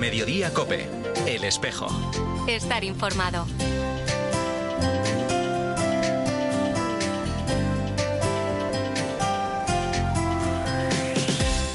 Mediodía 0.00 0.54
Cope, 0.54 0.88
El 1.26 1.44
Espejo. 1.44 1.86
Estar 2.48 2.84
informado. 2.84 3.46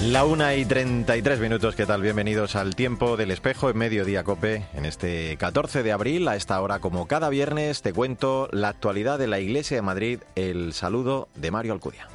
La 0.08 0.26
una 0.26 0.56
y 0.56 0.66
33 0.66 1.40
minutos, 1.40 1.76
¿qué 1.76 1.86
tal? 1.86 2.02
Bienvenidos 2.02 2.56
al 2.56 2.76
tiempo 2.76 3.16
del 3.16 3.30
espejo 3.30 3.70
en 3.70 3.78
Mediodía 3.78 4.24
Cope. 4.24 4.66
En 4.74 4.86
este 4.86 5.38
14 5.38 5.84
de 5.84 5.92
abril, 5.92 6.28
a 6.28 6.36
esta 6.36 6.60
hora, 6.62 6.80
como 6.80 7.08
cada 7.08 7.30
viernes, 7.30 7.84
te 7.84 7.94
cuento 7.94 8.50
la 8.52 8.70
actualidad 8.70 9.20
de 9.20 9.28
la 9.28 9.40
Iglesia 9.40 9.78
de 9.78 9.82
Madrid. 9.84 10.20
El 10.34 10.74
saludo 10.74 11.30
de 11.36 11.52
Mario 11.52 11.74
Alcudia. 11.74 12.08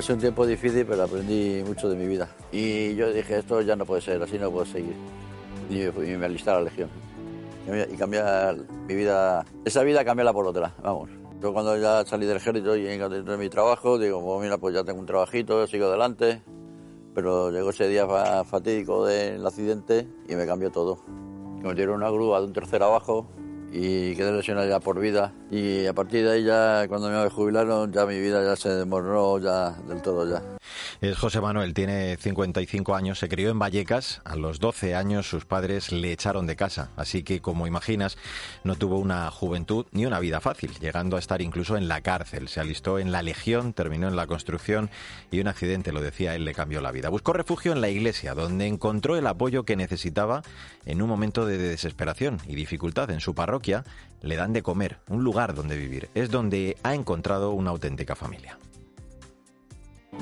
Sido 0.00 0.14
un 0.14 0.20
tiempo 0.20 0.46
difícil, 0.46 0.86
pero 0.86 1.02
aprendí 1.02 1.64
mucho 1.66 1.88
de 1.88 1.96
mi 1.96 2.06
vida. 2.06 2.28
Y 2.52 2.94
yo 2.94 3.12
dije, 3.12 3.38
esto 3.38 3.60
ya 3.62 3.74
no 3.74 3.84
puede 3.84 4.02
ser, 4.02 4.22
así 4.22 4.38
no 4.38 4.50
puedo 4.52 4.64
seguir. 4.66 4.94
Y 5.68 5.76
me 6.16 6.26
alisté 6.26 6.50
a 6.50 6.54
la 6.54 6.60
Legión. 6.62 6.88
Y 7.90 7.96
cambiar 7.96 8.56
mi 8.86 8.94
vida, 8.94 9.44
esa 9.64 9.82
vida 9.82 10.04
cambiarla 10.04 10.32
por 10.32 10.46
otra, 10.46 10.74
vamos. 10.82 11.10
Yo 11.40 11.52
cuando 11.52 11.76
ya 11.76 12.04
salí 12.04 12.24
del 12.24 12.36
ejército 12.36 12.76
y 12.76 12.86
encontré 12.86 13.36
mi 13.36 13.48
trabajo, 13.48 13.98
digo, 13.98 14.20
bueno, 14.20 14.42
mira, 14.42 14.58
pues 14.58 14.74
ya 14.74 14.84
tengo 14.84 15.00
un 15.00 15.06
trabajito, 15.06 15.66
sigo 15.66 15.86
adelante. 15.86 16.42
Pero 17.14 17.50
llegó 17.50 17.70
ese 17.70 17.88
día 17.88 18.06
fatídico 18.44 19.06
del 19.06 19.44
accidente 19.44 20.06
y 20.28 20.36
me 20.36 20.46
cambió 20.46 20.70
todo. 20.70 20.98
Me 21.62 21.70
metieron 21.70 21.96
una 21.96 22.10
grúa 22.10 22.40
de 22.40 22.46
un 22.46 22.52
tercer 22.52 22.82
abajo 22.82 23.26
y 23.72 24.14
quedé 24.14 24.30
lesionado 24.30 24.68
ya 24.68 24.78
por 24.78 25.00
vida. 25.00 25.32
Y 25.48 25.86
a 25.86 25.92
partir 25.92 26.24
de 26.24 26.32
ahí 26.32 26.44
ya, 26.44 26.88
cuando 26.88 27.08
me 27.08 27.30
jubilaron, 27.30 27.92
ya 27.92 28.04
mi 28.04 28.18
vida 28.18 28.44
ya 28.44 28.56
se 28.56 28.68
desmoronó 28.68 29.38
ya 29.38 29.70
del 29.86 30.02
todo 30.02 30.28
ya. 30.28 30.42
Es 31.00 31.16
José 31.16 31.40
Manuel, 31.40 31.72
tiene 31.72 32.16
55 32.16 32.96
años, 32.96 33.20
se 33.20 33.28
crió 33.28 33.50
en 33.50 33.58
Vallecas. 33.58 34.22
A 34.24 34.34
los 34.34 34.58
12 34.58 34.96
años 34.96 35.28
sus 35.28 35.44
padres 35.44 35.92
le 35.92 36.10
echaron 36.10 36.48
de 36.48 36.56
casa, 36.56 36.90
así 36.96 37.22
que 37.22 37.40
como 37.40 37.68
imaginas, 37.68 38.18
no 38.64 38.74
tuvo 38.74 38.98
una 38.98 39.30
juventud 39.30 39.86
ni 39.92 40.04
una 40.04 40.18
vida 40.18 40.40
fácil, 40.40 40.72
llegando 40.80 41.14
a 41.14 41.20
estar 41.20 41.40
incluso 41.40 41.76
en 41.76 41.86
la 41.86 42.00
cárcel. 42.00 42.48
Se 42.48 42.58
alistó 42.58 42.98
en 42.98 43.12
la 43.12 43.22
Legión, 43.22 43.72
terminó 43.72 44.08
en 44.08 44.16
la 44.16 44.26
construcción 44.26 44.90
y 45.30 45.40
un 45.40 45.46
accidente, 45.46 45.92
lo 45.92 46.00
decía 46.00 46.34
él, 46.34 46.44
le 46.44 46.54
cambió 46.54 46.80
la 46.80 46.90
vida. 46.90 47.08
Buscó 47.08 47.32
refugio 47.32 47.72
en 47.72 47.80
la 47.80 47.88
iglesia, 47.88 48.34
donde 48.34 48.66
encontró 48.66 49.16
el 49.16 49.26
apoyo 49.28 49.64
que 49.64 49.76
necesitaba 49.76 50.42
en 50.86 51.02
un 51.02 51.08
momento 51.08 51.46
de 51.46 51.58
desesperación 51.58 52.38
y 52.48 52.56
dificultad 52.56 53.10
en 53.10 53.20
su 53.20 53.34
parroquia. 53.34 53.84
Le 54.22 54.36
dan 54.36 54.52
de 54.52 54.62
comer, 54.62 54.98
un 55.08 55.22
lugar 55.22 55.54
donde 55.54 55.76
vivir. 55.76 56.08
Es 56.14 56.30
donde 56.30 56.76
ha 56.82 56.94
encontrado 56.94 57.52
una 57.52 57.70
auténtica 57.70 58.14
familia. 58.14 58.58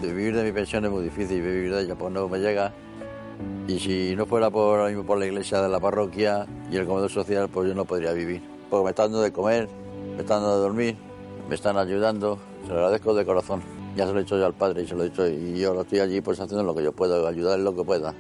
De 0.01 0.13
vivir 0.13 0.37
de 0.37 0.45
mi 0.45 0.53
pensión 0.53 0.85
es 0.85 0.91
muy 0.91 1.05
difícil, 1.05 1.41
vivir 1.41 1.73
de 1.73 1.83
ella 1.83 1.95
pues 1.95 2.13
no 2.13 2.29
me 2.29 2.39
llega. 2.39 2.73
Y 3.67 3.79
si 3.79 4.15
no 4.17 4.27
fuera 4.27 4.51
por, 4.51 4.91
la 5.19 5.27
iglesia 5.27 5.63
de 5.63 5.69
la 5.69 5.81
parroquia 5.81 6.47
y 6.71 6.77
el 6.77 6.87
comedor 6.87 7.11
social, 7.11 7.49
pues 7.49 7.69
yo 7.69 7.75
no 7.75 7.85
podría 7.85 8.13
vivir. 8.13 8.43
Porque 8.69 8.85
me 8.85 8.91
están 8.91 9.07
dando 9.07 9.23
de 9.23 9.33
comer, 9.33 9.69
me 10.17 10.23
están 10.23 10.41
dando 10.41 10.57
de 10.57 10.63
dormir, 10.63 10.97
me 11.49 11.55
están 11.55 11.77
ayudando, 11.77 12.39
se 12.63 12.69
lo 12.69 12.77
agradezco 12.77 13.15
de 13.15 13.25
corazón. 13.25 13.63
Ya 13.97 14.07
se 14.07 14.13
lo 14.13 14.19
he 14.19 14.23
dicho 14.25 14.37
yo 14.37 14.47
al 14.47 14.55
padre 14.55 14.83
y 14.83 14.87
se 14.87 14.95
lo 14.95 15.05
he 15.05 15.09
dicho 15.09 15.27
y 15.29 15.59
yo 15.59 15.73
lo 15.73 15.83
estoy 15.83 16.01
allí 16.01 16.21
pues 16.21 16.41
haciendo 16.41 16.65
lo 16.65 16.75
que 16.75 16.83
yo 16.83 16.93
puedo, 16.93 17.27
ayudar 17.27 17.59
en 17.59 17.65
lo 17.65 17.77
que 17.77 17.85
pueda. 17.85 18.13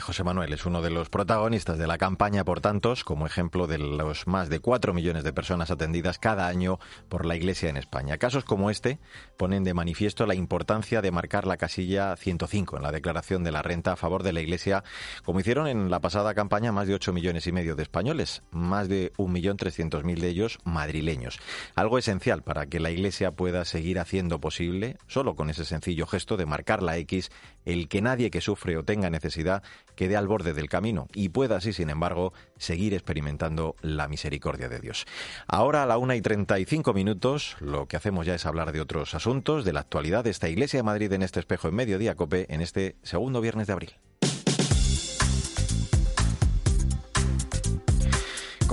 José 0.00 0.24
Manuel 0.24 0.52
es 0.52 0.66
uno 0.66 0.82
de 0.82 0.90
los 0.90 1.08
protagonistas 1.08 1.78
de 1.78 1.86
la 1.86 1.98
campaña 1.98 2.44
por 2.44 2.60
tantos, 2.60 3.04
como 3.04 3.26
ejemplo 3.26 3.66
de 3.66 3.78
los 3.78 4.26
más 4.26 4.48
de 4.48 4.60
cuatro 4.60 4.92
millones 4.92 5.24
de 5.24 5.32
personas 5.32 5.70
atendidas 5.70 6.18
cada 6.18 6.48
año 6.48 6.78
por 7.08 7.24
la 7.24 7.36
Iglesia 7.36 7.70
en 7.70 7.76
España. 7.76 8.18
Casos 8.18 8.44
como 8.44 8.70
este 8.70 8.98
ponen 9.36 9.64
de 9.64 9.74
manifiesto 9.74 10.26
la 10.26 10.34
importancia 10.34 11.02
de 11.02 11.10
marcar 11.10 11.46
la 11.46 11.56
casilla 11.56 12.16
105 12.16 12.76
en 12.76 12.82
la 12.82 12.92
declaración 12.92 13.44
de 13.44 13.52
la 13.52 13.62
renta 13.62 13.92
a 13.92 13.96
favor 13.96 14.22
de 14.22 14.32
la 14.32 14.40
Iglesia, 14.40 14.84
como 15.24 15.40
hicieron 15.40 15.66
en 15.68 15.90
la 15.90 16.00
pasada 16.00 16.34
campaña 16.34 16.72
más 16.72 16.86
de 16.86 16.94
ocho 16.94 17.12
millones 17.12 17.46
y 17.46 17.52
medio 17.52 17.76
de 17.76 17.82
españoles, 17.82 18.42
más 18.50 18.88
de 18.88 19.12
un 19.16 19.32
millón 19.32 19.56
trescientos 19.56 20.04
mil 20.04 20.20
de 20.20 20.28
ellos 20.28 20.58
madrileños. 20.64 21.38
Algo 21.74 21.98
esencial 21.98 22.42
para 22.42 22.66
que 22.66 22.80
la 22.80 22.90
Iglesia 22.90 23.32
pueda 23.32 23.64
seguir 23.64 23.98
haciendo 23.98 24.40
posible, 24.40 24.96
solo 25.06 25.36
con 25.36 25.50
ese 25.50 25.64
sencillo 25.64 26.06
gesto 26.06 26.36
de 26.36 26.46
marcar 26.46 26.82
la 26.82 26.96
X, 26.98 27.30
el 27.64 27.88
que 27.88 28.02
nadie 28.02 28.30
que 28.30 28.40
sufre 28.40 28.76
o 28.76 28.84
tenga 28.84 29.10
necesidad 29.10 29.62
quede 29.94 30.16
al 30.16 30.28
borde 30.28 30.52
del 30.52 30.68
camino 30.68 31.08
y 31.14 31.30
pueda 31.30 31.56
así, 31.56 31.72
sin 31.72 31.90
embargo, 31.90 32.32
seguir 32.58 32.94
experimentando 32.94 33.76
la 33.82 34.08
misericordia 34.08 34.68
de 34.68 34.80
Dios. 34.80 35.06
Ahora 35.46 35.82
a 35.82 35.86
la 35.86 35.98
una 35.98 36.16
y 36.16 36.22
treinta 36.22 36.58
y 36.58 36.64
cinco 36.64 36.92
minutos, 36.92 37.56
lo 37.60 37.86
que 37.86 37.96
hacemos 37.96 38.26
ya 38.26 38.34
es 38.34 38.46
hablar 38.46 38.72
de 38.72 38.80
otros 38.80 39.14
asuntos, 39.14 39.64
de 39.64 39.72
la 39.72 39.80
actualidad 39.80 40.24
de 40.24 40.30
esta 40.30 40.48
Iglesia 40.48 40.78
de 40.78 40.84
Madrid 40.84 41.12
en 41.12 41.22
este 41.22 41.40
espejo 41.40 41.68
en 41.68 41.74
mediodía 41.74 42.14
cope 42.14 42.46
en 42.52 42.60
este 42.60 42.96
segundo 43.02 43.40
viernes 43.40 43.66
de 43.66 43.72
abril. 43.72 43.94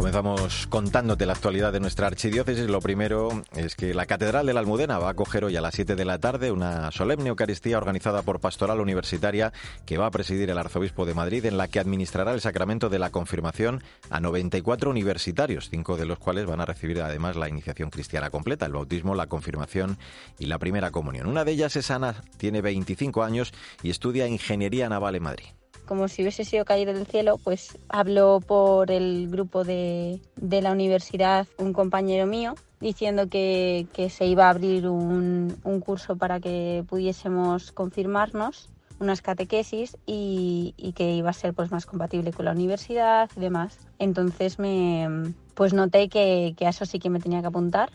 Comenzamos 0.04 0.68
contándote 0.68 1.26
la 1.26 1.32
actualidad 1.32 1.72
de 1.72 1.80
nuestra 1.80 2.08
archidiócesis. 2.08 2.68
Lo 2.68 2.82
primero 2.82 3.42
es 3.56 3.74
que 3.78 3.94
la 3.94 4.06
Catedral 4.06 4.46
de 4.46 4.54
la 4.54 4.60
Almudena 4.60 5.00
va 5.00 5.08
a 5.08 5.12
acoger 5.12 5.46
hoy 5.46 5.56
a 5.56 5.62
las 5.62 5.76
7 5.76 5.96
de 5.96 6.04
la 6.04 6.20
tarde 6.20 6.52
una 6.52 6.92
solemne 6.92 7.30
Eucaristía 7.30 7.78
organizada 7.78 8.22
por 8.22 8.42
Pastoral 8.42 8.82
Universitaria 8.82 9.54
que 9.86 9.98
va 9.98 10.08
a 10.08 10.12
presidir 10.12 10.50
el 10.50 10.58
Arzobispo 10.58 11.06
de 11.06 11.14
Madrid, 11.14 11.46
en 11.46 11.56
la 11.56 11.70
que 11.70 11.80
administrará 11.80 12.34
el 12.34 12.42
sacramento 12.42 12.90
de 12.90 13.00
la 13.00 13.12
confirmación 13.12 13.82
a 14.10 14.20
94 14.20 14.90
universitarios, 14.90 15.70
cinco 15.70 15.96
de 15.96 16.06
los 16.06 16.20
cuales 16.20 16.48
van 16.48 16.60
a 16.60 16.66
recibir 16.66 17.02
además 17.02 17.38
la 17.38 17.48
iniciación 17.48 17.90
cristiana 17.90 18.30
completa, 18.30 18.66
el 18.66 18.74
bautismo, 18.74 19.16
la 19.16 19.28
confirmación 19.28 19.98
y 20.38 20.48
la 20.48 20.60
primera 20.60 20.92
comunión. 20.92 21.28
Una 21.28 21.46
de 21.46 21.54
ellas 21.54 21.78
es 21.78 21.90
Ana, 21.92 22.26
tiene 22.36 22.62
25 22.62 23.24
años 23.24 23.54
y 23.82 23.90
estudia 23.90 24.28
Ingeniería 24.28 24.90
Naval 24.90 25.16
en 25.16 25.24
Madrid 25.24 25.63
como 25.86 26.08
si 26.08 26.22
hubiese 26.22 26.46
sido 26.46 26.66
caído 26.66 26.94
del 26.94 27.06
cielo, 27.06 27.38
pues 27.44 27.78
habló 27.90 28.40
por 28.40 28.92
el 28.92 29.30
grupo 29.30 29.64
de, 29.64 30.20
de 30.36 30.62
la 30.62 30.72
universidad 30.72 31.48
un 31.58 31.74
compañero 31.74 32.26
mío 32.26 32.56
diciendo 32.80 33.28
que, 33.30 33.88
que 33.94 34.10
se 34.10 34.26
iba 34.26 34.48
a 34.48 34.50
abrir 34.50 34.88
un, 34.88 35.58
un, 35.64 35.80
curso 35.80 36.18
para 36.18 36.40
que 36.40 36.84
pudiésemos 36.88 37.72
confirmarnos 37.72 38.70
unas 39.00 39.22
catequesis 39.22 39.98
y, 40.06 40.74
y, 40.78 40.94
que 40.94 41.14
iba 41.14 41.30
a 41.30 41.34
ser 41.34 41.54
pues 41.54 41.72
más 41.72 41.86
compatible 41.86 42.32
con 42.32 42.46
la 42.46 42.52
universidad 42.52 43.30
y 43.36 43.40
demás. 43.40 43.80
Entonces 44.00 44.60
me 44.60 45.34
pues 45.56 45.74
noté 45.74 46.10
que, 46.10 46.54
que 46.58 46.66
a 46.66 46.70
eso 46.70 46.86
sí 46.86 47.00
que 47.00 47.10
me 47.10 47.20
tenía 47.20 47.42
que 47.42 47.48
apuntar 47.48 47.90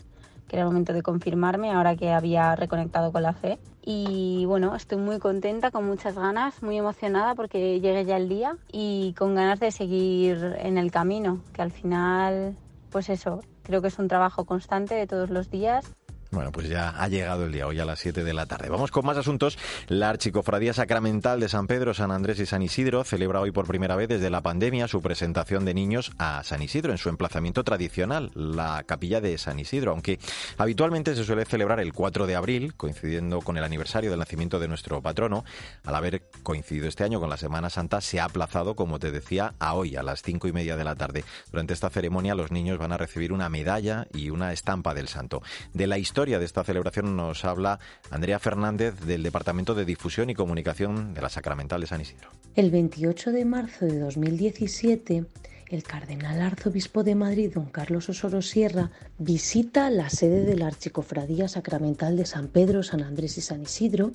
que 0.49 0.57
era 0.57 0.63
el 0.63 0.67
momento 0.67 0.91
de 0.91 1.03
confirmarme 1.03 1.71
ahora 1.71 1.95
que 1.95 2.11
había 2.11 2.55
reconectado 2.55 3.13
con 3.13 3.23
la 3.23 3.33
fe. 3.33 3.59
Y 3.81 4.43
bueno, 4.45 4.75
estoy 4.75 4.97
muy 4.97 5.19
contenta, 5.19 5.71
con 5.71 5.85
muchas 5.85 6.15
ganas, 6.15 6.61
muy 6.61 6.77
emocionada 6.77 7.35
porque 7.35 7.79
llegue 7.79 8.03
ya 8.03 8.17
el 8.17 8.27
día 8.27 8.57
y 8.71 9.13
con 9.17 9.35
ganas 9.35 9.59
de 9.59 9.71
seguir 9.71 10.57
en 10.59 10.77
el 10.77 10.91
camino, 10.91 11.39
que 11.53 11.61
al 11.61 11.71
final, 11.71 12.57
pues 12.91 13.09
eso, 13.09 13.41
creo 13.63 13.81
que 13.81 13.87
es 13.87 13.99
un 13.99 14.07
trabajo 14.07 14.45
constante 14.45 14.95
de 14.95 15.07
todos 15.07 15.29
los 15.29 15.49
días 15.49 15.93
bueno, 16.31 16.51
pues 16.51 16.69
ya 16.69 16.89
ha 16.89 17.07
llegado 17.07 17.45
el 17.45 17.51
día, 17.51 17.65
hoy 17.65 17.79
a 17.79 17.85
las 17.85 17.99
7 17.99 18.23
de 18.23 18.33
la 18.33 18.45
tarde. 18.45 18.69
Vamos 18.69 18.91
con 18.91 19.03
más 19.03 19.17
asuntos. 19.17 19.57
La 19.87 20.09
Archicofradía 20.09 20.73
Sacramental 20.73 21.39
de 21.39 21.49
San 21.49 21.65
Pedro, 21.65 21.95
San 21.95 22.11
Andrés 22.11 22.39
y 22.39 22.45
San 22.45 22.61
Isidro 22.61 23.03
celebra 23.03 23.41
hoy 23.41 23.51
por 23.51 23.65
primera 23.65 23.95
vez 23.95 24.09
desde 24.09 24.29
la 24.29 24.41
pandemia 24.41 24.87
su 24.87 25.01
presentación 25.01 25.65
de 25.65 25.73
niños 25.73 26.11
a 26.19 26.43
San 26.43 26.61
Isidro 26.61 26.91
en 26.91 26.99
su 26.99 27.09
emplazamiento 27.09 27.63
tradicional, 27.63 28.29
la 28.35 28.83
capilla 28.83 29.21
de 29.21 29.39
San 29.39 29.57
Isidro, 29.57 29.91
aunque 29.91 30.19
habitualmente 30.57 31.15
se 31.15 31.23
suele 31.23 31.45
celebrar 31.45 31.79
el 31.79 31.93
4 31.93 32.27
de 32.27 32.35
abril, 32.35 32.75
coincidiendo 32.75 33.41
con 33.41 33.57
el 33.57 33.63
aniversario 33.63 34.11
del 34.11 34.19
nacimiento 34.19 34.59
de 34.59 34.67
nuestro 34.67 35.01
patrono. 35.01 35.45
Al 35.83 35.95
haber 35.95 36.29
coincidido 36.43 36.87
este 36.87 37.03
año 37.03 37.19
con 37.19 37.31
la 37.31 37.37
Semana 37.37 37.71
Santa, 37.71 38.01
se 38.01 38.19
ha 38.19 38.25
aplazado, 38.25 38.75
como 38.75 38.99
te 38.99 39.11
decía, 39.11 39.55
a 39.57 39.73
hoy, 39.73 39.95
a 39.95 40.03
las 40.03 40.21
5 40.21 40.47
y 40.47 40.53
media 40.53 40.77
de 40.77 40.83
la 40.83 40.95
tarde. 40.95 41.25
Durante 41.51 41.73
esta 41.73 41.89
ceremonia, 41.89 42.35
los 42.35 42.51
niños 42.51 42.77
van 42.77 42.91
a 42.91 42.97
recibir 42.97 43.33
una 43.33 43.49
medalla 43.49 44.05
y 44.13 44.29
una 44.29 44.53
estampa 44.53 44.93
del 44.93 45.07
santo. 45.07 45.41
De 45.73 45.87
la 45.87 45.97
historia 45.97 46.18
historia 46.19 46.39
de 46.39 46.43
esta 46.43 46.65
celebración 46.65 47.15
nos 47.15 47.45
habla 47.45 47.79
Andrea 48.11 48.39
Fernández 48.39 48.99
del 49.05 49.23
Departamento 49.23 49.73
de 49.73 49.85
Difusión 49.85 50.29
y 50.29 50.35
Comunicación 50.35 51.13
de 51.13 51.21
la 51.21 51.29
Sacramental 51.29 51.79
de 51.79 51.87
San 51.87 52.01
Isidro. 52.01 52.27
El 52.55 52.71
28 52.71 53.31
de 53.31 53.45
marzo 53.45 53.85
de 53.85 53.99
2017, 53.99 55.23
el 55.69 55.83
cardenal 55.83 56.41
arzobispo 56.41 57.05
de 57.05 57.15
Madrid, 57.15 57.53
don 57.53 57.67
Carlos 57.67 58.09
Osoro 58.09 58.41
Sierra, 58.41 58.91
visita 59.17 59.89
la 59.89 60.09
sede 60.09 60.43
de 60.43 60.57
la 60.57 60.67
Archicofradía 60.67 61.47
Sacramental 61.47 62.17
de 62.17 62.25
San 62.25 62.49
Pedro, 62.49 62.83
San 62.83 63.01
Andrés 63.01 63.37
y 63.37 63.41
San 63.41 63.61
Isidro, 63.61 64.11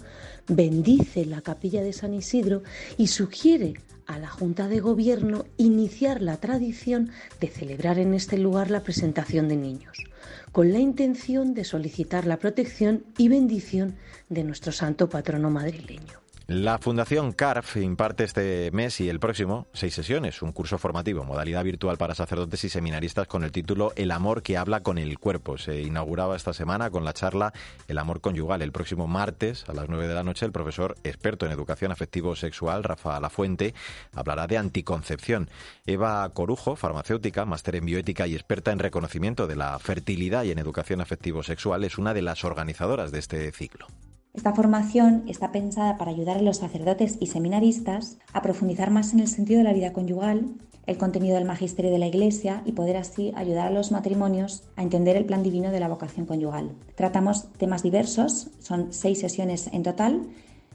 bendice 0.47 1.25
la 1.25 1.41
capilla 1.41 1.83
de 1.83 1.95
San 1.95 2.12
Isidro 2.12 2.62
y 2.99 3.07
sugiere 3.07 3.73
a 4.07 4.19
la 4.19 4.29
Junta 4.29 4.69
de 4.69 4.81
Gobierno 4.81 5.47
iniciar 5.57 6.21
la 6.21 6.37
tradición 6.37 7.12
de 7.41 7.49
celebrar 7.49 7.99
en 7.99 8.12
este 8.12 8.37
lugar 8.37 8.71
la 8.71 8.83
presentación 8.83 9.49
de 9.49 9.57
niños 9.57 10.05
con 10.53 10.73
la 10.73 10.79
intención 10.79 11.55
de 11.55 11.65
solicitar 11.65 12.26
la 12.26 12.38
protección 12.38 13.05
y 13.19 13.29
bendición 13.29 13.97
de 14.29 14.44
nuestro 14.44 14.73
santo 14.73 15.09
patrono 15.09 15.50
madrileño. 15.50 16.24
La 16.46 16.76
Fundación 16.76 17.32
CARF 17.32 17.79
imparte 17.79 18.23
este 18.23 18.70
mes 18.70 19.00
y 19.00 19.08
el 19.08 19.19
próximo 19.19 19.67
seis 19.73 19.94
sesiones, 19.94 20.43
un 20.43 20.52
curso 20.52 20.76
formativo, 20.76 21.25
modalidad 21.25 21.64
virtual 21.64 21.96
para 21.96 22.14
sacerdotes 22.14 22.62
y 22.64 22.69
seminaristas 22.69 23.26
con 23.26 23.44
el 23.44 23.50
título 23.50 23.94
El 23.96 24.11
amor 24.11 24.43
que 24.43 24.58
habla 24.58 24.82
con 24.82 24.99
el 24.99 25.19
cuerpo. 25.19 25.56
Se 25.56 25.81
inauguraba 25.81 26.37
esta 26.37 26.52
semana 26.52 26.91
con 26.91 27.02
la 27.02 27.14
charla 27.14 27.55
El 27.88 27.96
amor 27.96 28.20
conyugal. 28.20 28.61
El 28.61 28.73
próximo 28.73 29.06
martes 29.06 29.64
a 29.70 29.73
las 29.73 29.88
nueve 29.88 30.06
de 30.06 30.12
la 30.12 30.23
noche 30.23 30.44
el 30.44 30.52
profesor 30.52 30.96
experto 31.02 31.46
en 31.46 31.52
educación 31.52 31.93
afectivo-sexual, 31.93 32.85
Rafa 32.85 33.19
Lafuente, 33.20 33.73
hablará 34.12 34.47
de 34.47 34.58
anticoncepción. 34.58 35.49
Eva 35.87 36.29
Corujo, 36.35 36.76
farmacéutica, 36.76 37.47
máster 37.47 37.76
en 37.76 37.87
bioética 37.87 38.26
y 38.26 38.35
experta 38.35 38.70
en 38.70 38.81
reconocimiento 38.81 39.47
de 39.47 39.56
la 39.56 39.79
fertilidad 39.79 40.44
y 40.44 40.50
en 40.50 40.58
educación 40.58 41.00
afectivo-sexual, 41.00 41.85
es 41.85 41.97
una 41.97 42.12
de 42.12 42.20
las 42.20 42.44
organizadoras 42.44 43.12
de 43.12 43.20
este 43.20 43.50
ciclo. 43.50 43.87
Esta 44.35 44.53
formación 44.53 45.23
está 45.29 45.53
pensada 45.53 45.97
para 45.97 46.11
ayudar 46.11 46.39
a 46.39 46.43
los 46.43 46.57
sacerdotes 46.57 47.19
y 47.21 47.27
seminaristas 47.27 48.19
a 48.33 48.43
profundizar 48.43 48.91
más 48.91 49.13
en 49.13 49.21
el 49.21 49.29
sentido 49.29 49.59
de 49.59 49.65
la 49.65 49.73
vida 49.73 49.93
conyugal, 49.93 50.57
el 50.87 50.99
contenido 50.99 51.37
del 51.37 51.45
magisterio 51.45 51.93
de 51.93 51.99
la 51.99 52.09
Iglesia 52.09 52.61
y 52.65 52.73
poder 52.73 52.97
así 52.97 53.33
ayudar 53.37 53.69
a 53.69 53.71
los 53.71 53.93
matrimonios 53.93 54.65
a 54.75 54.83
entender 54.83 55.17
el 55.17 55.25
plan 55.25 55.45
divino 55.45 55.71
de 55.71 55.79
la 55.79 55.87
vocación 55.87 56.27
conyugal. 56.27 56.73
Tratamos 56.97 57.53
temas 57.53 57.85
diversos, 57.85 58.51
son 58.59 58.93
seis 58.93 59.21
sesiones 59.21 59.71
en 59.73 59.85
total, 59.85 60.23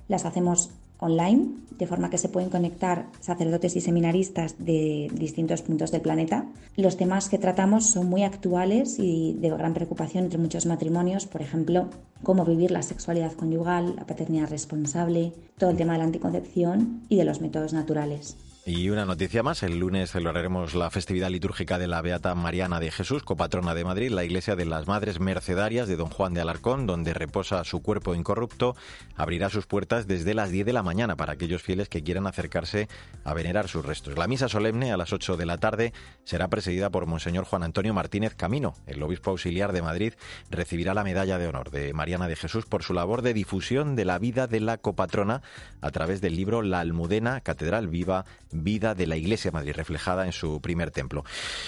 las 0.08 0.24
hacemos 0.24 0.72
online, 1.00 1.56
de 1.78 1.88
forma 1.88 2.10
que 2.10 2.18
se 2.18 2.30
pueden 2.30 2.50
conectar 2.50 3.08
sacerdotes 3.22 3.76
y 3.76 3.82
seminaristas 3.82 4.56
de 4.60 5.10
distintos 5.14 5.62
puntos 5.62 5.92
del 5.92 6.02
planeta. 6.02 6.46
Los 6.76 6.98
temas 6.98 7.30
que 7.30 7.38
tratamos 7.38 7.86
son 7.86 8.10
muy 8.10 8.24
actuales 8.24 9.00
y 9.00 9.34
de 9.40 9.50
gran 9.50 9.74
preocupación 9.74 10.26
entre 10.26 10.40
muchos 10.40 10.66
matrimonios, 10.66 11.26
por 11.26 11.42
ejemplo, 11.42 11.90
cómo 12.24 12.46
vivir 12.46 12.72
la 12.72 12.84
sexualidad 12.84 13.34
conyugal, 13.34 13.96
la 13.96 14.06
paternidad 14.06 14.50
responsable, 14.50 15.34
todo 15.58 15.70
el 15.70 15.78
tema 15.78 15.94
de 15.94 16.00
la 16.00 16.06
anticoncepción 16.06 17.02
y 17.08 17.16
de 17.16 17.26
los 17.26 17.42
métodos 17.42 17.74
naturales. 17.74 18.38
Y 18.72 18.92
una 18.92 19.04
noticia 19.04 19.42
más, 19.42 19.64
el 19.64 19.80
lunes 19.80 20.12
celebraremos 20.12 20.76
la 20.76 20.92
festividad 20.92 21.32
litúrgica 21.32 21.80
de 21.80 21.88
la 21.88 22.04
Beata 22.04 22.36
Mariana 22.36 22.80
de 22.80 22.92
Jesús, 22.92 23.24
copatrona 23.24 23.74
de 23.74 23.84
Madrid, 23.84 24.12
la 24.12 24.24
iglesia 24.24 24.56
de 24.56 24.66
las 24.66 24.86
Madres 24.86 25.20
Mercedarias 25.20 25.88
de 25.88 25.96
Don 25.96 26.12
Juan 26.12 26.36
de 26.36 26.42
Alarcón, 26.42 26.86
donde 26.86 27.16
reposa 27.16 27.64
su 27.64 27.82
cuerpo 27.82 28.14
incorrupto, 28.14 28.76
abrirá 29.16 29.50
sus 29.50 29.66
puertas 29.66 30.06
desde 30.06 30.36
las 30.36 30.52
10 30.52 30.68
de 30.68 30.74
la 30.74 30.84
mañana 30.84 31.16
para 31.16 31.34
aquellos 31.34 31.64
fieles 31.64 31.90
que 31.90 32.04
quieran 32.04 32.28
acercarse 32.28 32.88
a 33.24 33.34
venerar 33.34 33.68
sus 33.70 33.84
restos. 33.84 34.20
La 34.20 34.28
misa 34.28 34.48
solemne 34.48 34.92
a 34.92 34.98
las 34.98 35.14
8 35.14 35.36
de 35.36 35.48
la 35.48 35.58
tarde 35.58 35.92
será 36.24 36.48
presidida 36.48 36.92
por 36.92 37.08
Monseñor 37.08 37.46
Juan 37.46 37.64
Antonio 37.64 37.96
Martínez 37.96 38.36
Camino. 38.36 38.76
El 38.86 39.02
obispo 39.02 39.32
auxiliar 39.32 39.74
de 39.74 39.82
Madrid 39.82 40.14
recibirá 40.52 40.94
la 40.94 41.04
medalla 41.04 41.40
de 41.40 41.48
honor 41.48 41.72
de 41.72 41.92
Mariana 41.96 42.28
de 42.28 42.36
Jesús 42.36 42.68
por 42.68 42.84
su 42.84 42.94
labor 42.94 43.24
de 43.24 43.34
difusión 43.34 43.96
de 43.96 44.06
la 44.06 44.20
vida 44.20 44.46
de 44.46 44.60
la 44.60 44.78
copatrona 44.78 45.42
a 45.82 45.90
través 45.90 46.22
del 46.22 46.36
libro 46.36 46.62
La 46.62 46.82
Almudena, 46.82 47.42
Catedral 47.42 47.88
Viva 47.88 48.26
vida 48.64 48.96
de 48.96 49.08
la 49.08 49.18
Iglesia 49.18 49.52
Madrid, 49.52 49.74
reflejada 49.76 50.26
en 50.26 50.32
su 50.32 50.62
primer 50.62 50.92
templo. 50.92 51.24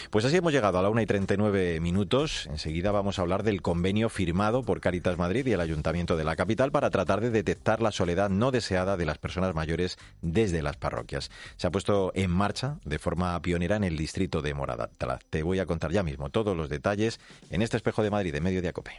Pues 0.10 0.26
así 0.26 0.38
hemos 0.38 0.54
llegado 0.54 0.80
a 0.80 0.82
la 0.82 0.90
1 0.90 1.02
y 1.02 1.06
39 1.06 1.80
minutos. 1.80 2.48
Enseguida 2.48 2.92
vamos 2.92 3.20
a 3.20 3.22
hablar 3.22 3.44
del 3.44 3.62
convenio 3.62 4.10
firmado 4.10 4.64
por 4.64 4.82
Caritas 4.82 5.18
Madrid 5.18 5.46
y 5.46 5.54
el 5.54 5.62
Ayuntamiento 5.62 6.18
de 6.18 6.24
la 6.24 6.36
capital 6.36 6.72
para 6.72 6.90
tratar 6.90 7.22
de 7.22 7.32
detectar 7.32 7.82
la 7.82 7.92
soledad 7.92 8.30
no 8.30 8.52
deseada 8.52 8.98
de 8.98 9.06
las 9.06 9.18
personas 9.18 9.56
mayores 9.56 9.98
desde 10.22 10.62
las 10.62 10.78
parroquias. 10.78 11.32
Se 11.58 11.68
ha 11.68 11.72
puesto 11.72 12.12
en 12.16 12.32
marcha 12.32 12.78
de 12.86 13.00
forma 13.00 13.42
pionera 13.42 13.76
en 13.76 13.84
el 13.84 13.98
distrito 13.98 14.42
de 14.42 14.54
Morada. 14.54 14.90
Te 15.30 15.44
voy 15.44 15.60
a 15.60 15.66
contar 15.66 15.92
ya 15.92 16.04
mismo 16.04 16.30
todos 16.30 16.56
los 16.56 16.70
detalles 16.70 17.20
en 17.50 17.62
este 17.62 17.78
espejo 17.78 18.04
de 18.04 18.12
Madrid 18.12 18.34
de 18.34 18.42
Medio 18.42 18.62
de 18.62 18.74
Cope. 18.74 18.92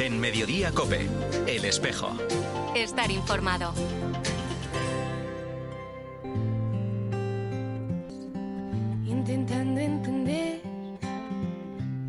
En 0.00 0.18
Mediodía 0.20 0.72
Cope, 0.72 1.08
El 1.46 1.64
Espejo. 1.64 2.16
Estar 2.74 3.10
informado. 3.10 3.74
Intentando 9.06 9.78
entender, 9.78 10.62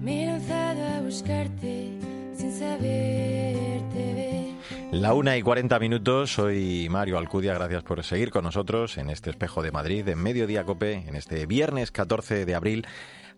me 0.01 0.23
he 0.23 0.25
lanzado 0.25 0.87
a 0.87 1.01
buscarte 1.01 1.91
sin 2.33 2.53
saberte 2.53 4.13
ver. 4.15 4.93
La 4.93 5.13
una 5.13 5.35
y 5.35 5.41
cuarenta 5.41 5.79
minutos, 5.79 6.31
soy 6.31 6.87
Mario 6.89 7.17
Alcudia, 7.17 7.53
gracias 7.55 7.83
por 7.83 8.01
seguir 8.05 8.31
con 8.31 8.45
nosotros 8.45 8.97
en 8.97 9.09
este 9.09 9.31
espejo 9.31 9.63
de 9.63 9.71
Madrid, 9.71 10.07
en 10.07 10.23
Mediodía 10.23 10.63
Cope, 10.63 11.03
en 11.05 11.17
este 11.17 11.45
viernes 11.45 11.91
14 11.91 12.45
de 12.45 12.55
abril. 12.55 12.87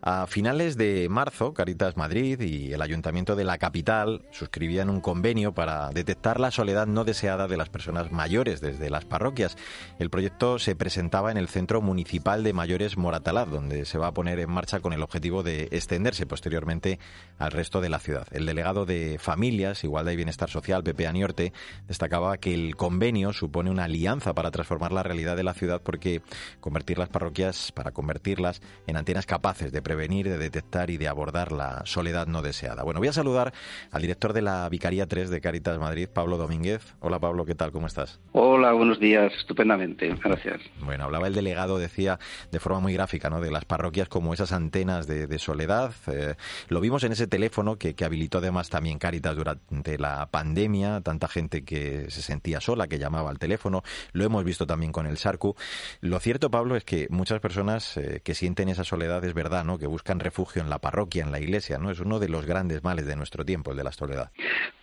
A 0.07 0.27
finales 0.27 0.77
de 0.77 1.09
marzo, 1.09 1.55
Caritas 1.55 1.97
Madrid 1.97 2.39
y 2.39 2.71
el 2.71 2.83
Ayuntamiento 2.83 3.35
de 3.35 3.43
la 3.43 3.57
capital 3.57 4.21
suscribían 4.29 4.91
un 4.91 5.01
convenio 5.01 5.55
para 5.55 5.89
detectar 5.89 6.39
la 6.39 6.51
soledad 6.51 6.85
no 6.85 7.05
deseada 7.05 7.47
de 7.47 7.57
las 7.57 7.69
personas 7.69 8.11
mayores 8.11 8.61
desde 8.61 8.91
las 8.91 9.03
parroquias. 9.03 9.57
El 9.97 10.11
proyecto 10.11 10.59
se 10.59 10.75
presentaba 10.75 11.31
en 11.31 11.37
el 11.37 11.47
Centro 11.47 11.81
Municipal 11.81 12.43
de 12.43 12.53
Mayores 12.53 12.97
Moratalaz, 12.97 13.49
donde 13.49 13.85
se 13.85 13.97
va 13.97 14.05
a 14.05 14.13
poner 14.13 14.37
en 14.37 14.51
marcha 14.51 14.79
con 14.79 14.93
el 14.93 15.01
objetivo 15.01 15.41
de 15.41 15.69
extenderse 15.71 16.27
posteriormente 16.27 16.99
al 17.39 17.51
resto 17.51 17.81
de 17.81 17.89
la 17.89 17.97
ciudad. 17.97 18.27
El 18.29 18.45
delegado 18.45 18.85
de 18.85 19.17
Familias, 19.19 19.83
Igualdad 19.83 20.11
y 20.11 20.17
Bienestar 20.17 20.51
Social, 20.51 20.83
Pepe 20.83 21.07
Aniorte, 21.07 21.51
destacaba 21.87 22.37
que 22.37 22.53
el 22.53 22.75
convenio 22.75 23.33
supone 23.33 23.71
una 23.71 23.85
alianza 23.85 24.35
para 24.35 24.51
transformar 24.51 24.91
la 24.91 25.01
realidad 25.01 25.35
de 25.35 25.43
la 25.43 25.55
ciudad 25.55 25.81
porque 25.81 26.21
convertir 26.59 26.99
las 26.99 27.09
parroquias, 27.09 27.71
para 27.71 27.89
convertirlas 27.89 28.61
en 28.85 28.97
antenas 28.97 29.25
capaces 29.25 29.71
de 29.71 29.81
prevenir, 29.81 29.94
de 29.95 30.37
detectar 30.37 30.89
y 30.89 30.97
de 30.97 31.07
abordar 31.07 31.51
la 31.51 31.81
soledad 31.85 32.27
no 32.27 32.41
deseada. 32.41 32.83
Bueno, 32.83 32.99
voy 32.99 33.07
a 33.07 33.13
saludar 33.13 33.53
al 33.91 34.01
director 34.01 34.33
de 34.33 34.41
la 34.41 34.67
Vicaría 34.69 35.07
3 35.07 35.29
de 35.29 35.41
Caritas 35.41 35.79
Madrid, 35.79 36.07
Pablo 36.13 36.37
Domínguez. 36.37 36.95
Hola 36.99 37.17
Pablo, 37.19 37.45
¿qué 37.45 37.55
tal? 37.55 37.71
¿Cómo 37.71 37.87
estás? 37.87 38.19
Hola, 38.33 38.73
buenos 38.73 38.99
días, 38.99 39.31
estupendamente, 39.37 40.13
gracias. 40.23 40.61
Bueno, 40.81 41.05
hablaba 41.05 41.27
el 41.27 41.33
delegado, 41.33 41.77
decía 41.77 42.19
de 42.51 42.59
forma 42.59 42.81
muy 42.81 42.93
gráfica, 42.93 43.29
¿no? 43.29 43.39
De 43.39 43.49
las 43.51 43.65
parroquias 43.65 44.09
como 44.09 44.33
esas 44.33 44.51
antenas 44.51 45.07
de, 45.07 45.39
soledad. 45.39 45.93
Eh, 46.07 46.35
lo 46.69 46.81
vimos 46.81 47.03
en 47.03 47.11
ese 47.11 47.27
teléfono 47.27 47.77
que, 47.77 47.93
que 47.93 48.05
habilitó 48.05 48.39
además 48.39 48.69
también 48.69 48.99
Caritas 48.99 49.35
durante 49.35 49.97
la 49.97 50.27
pandemia, 50.29 51.01
tanta 51.01 51.27
gente 51.27 51.63
que 51.63 52.09
se 52.09 52.21
sentía 52.21 52.59
sola, 52.59 52.87
que 52.87 52.99
llamaba 52.99 53.29
al 53.29 53.39
teléfono. 53.39 53.83
Lo 54.11 54.25
hemos 54.25 54.43
visto 54.43 54.67
también 54.67 54.91
con 54.91 55.07
el 55.07 55.17
Sarcu. 55.17 55.55
Lo 56.01 56.19
cierto, 56.19 56.51
Pablo, 56.51 56.75
es 56.75 56.83
que 56.83 57.07
muchas 57.09 57.39
personas 57.39 57.97
eh, 57.97 58.21
que 58.23 58.35
sienten 58.35 58.69
esa 58.69 58.83
soledad 58.83 59.23
es 59.23 59.33
verdad, 59.33 59.63
¿no? 59.63 59.74
Que 59.77 59.87
buscan 59.87 60.19
refugio 60.19 60.61
en 60.61 60.69
la 60.69 60.79
parroquia, 60.79 61.23
en 61.23 61.31
la 61.31 61.39
iglesia, 61.39 61.77
¿no? 61.77 61.91
Es 61.91 61.99
uno 61.99 62.19
de 62.19 62.29
los 62.29 62.45
grandes 62.45 62.83
males 62.83 63.05
de 63.05 63.15
nuestro 63.15 63.45
tiempo, 63.45 63.71
el 63.71 63.77
de 63.77 63.83
la 63.83 63.91
soledad. 63.91 64.31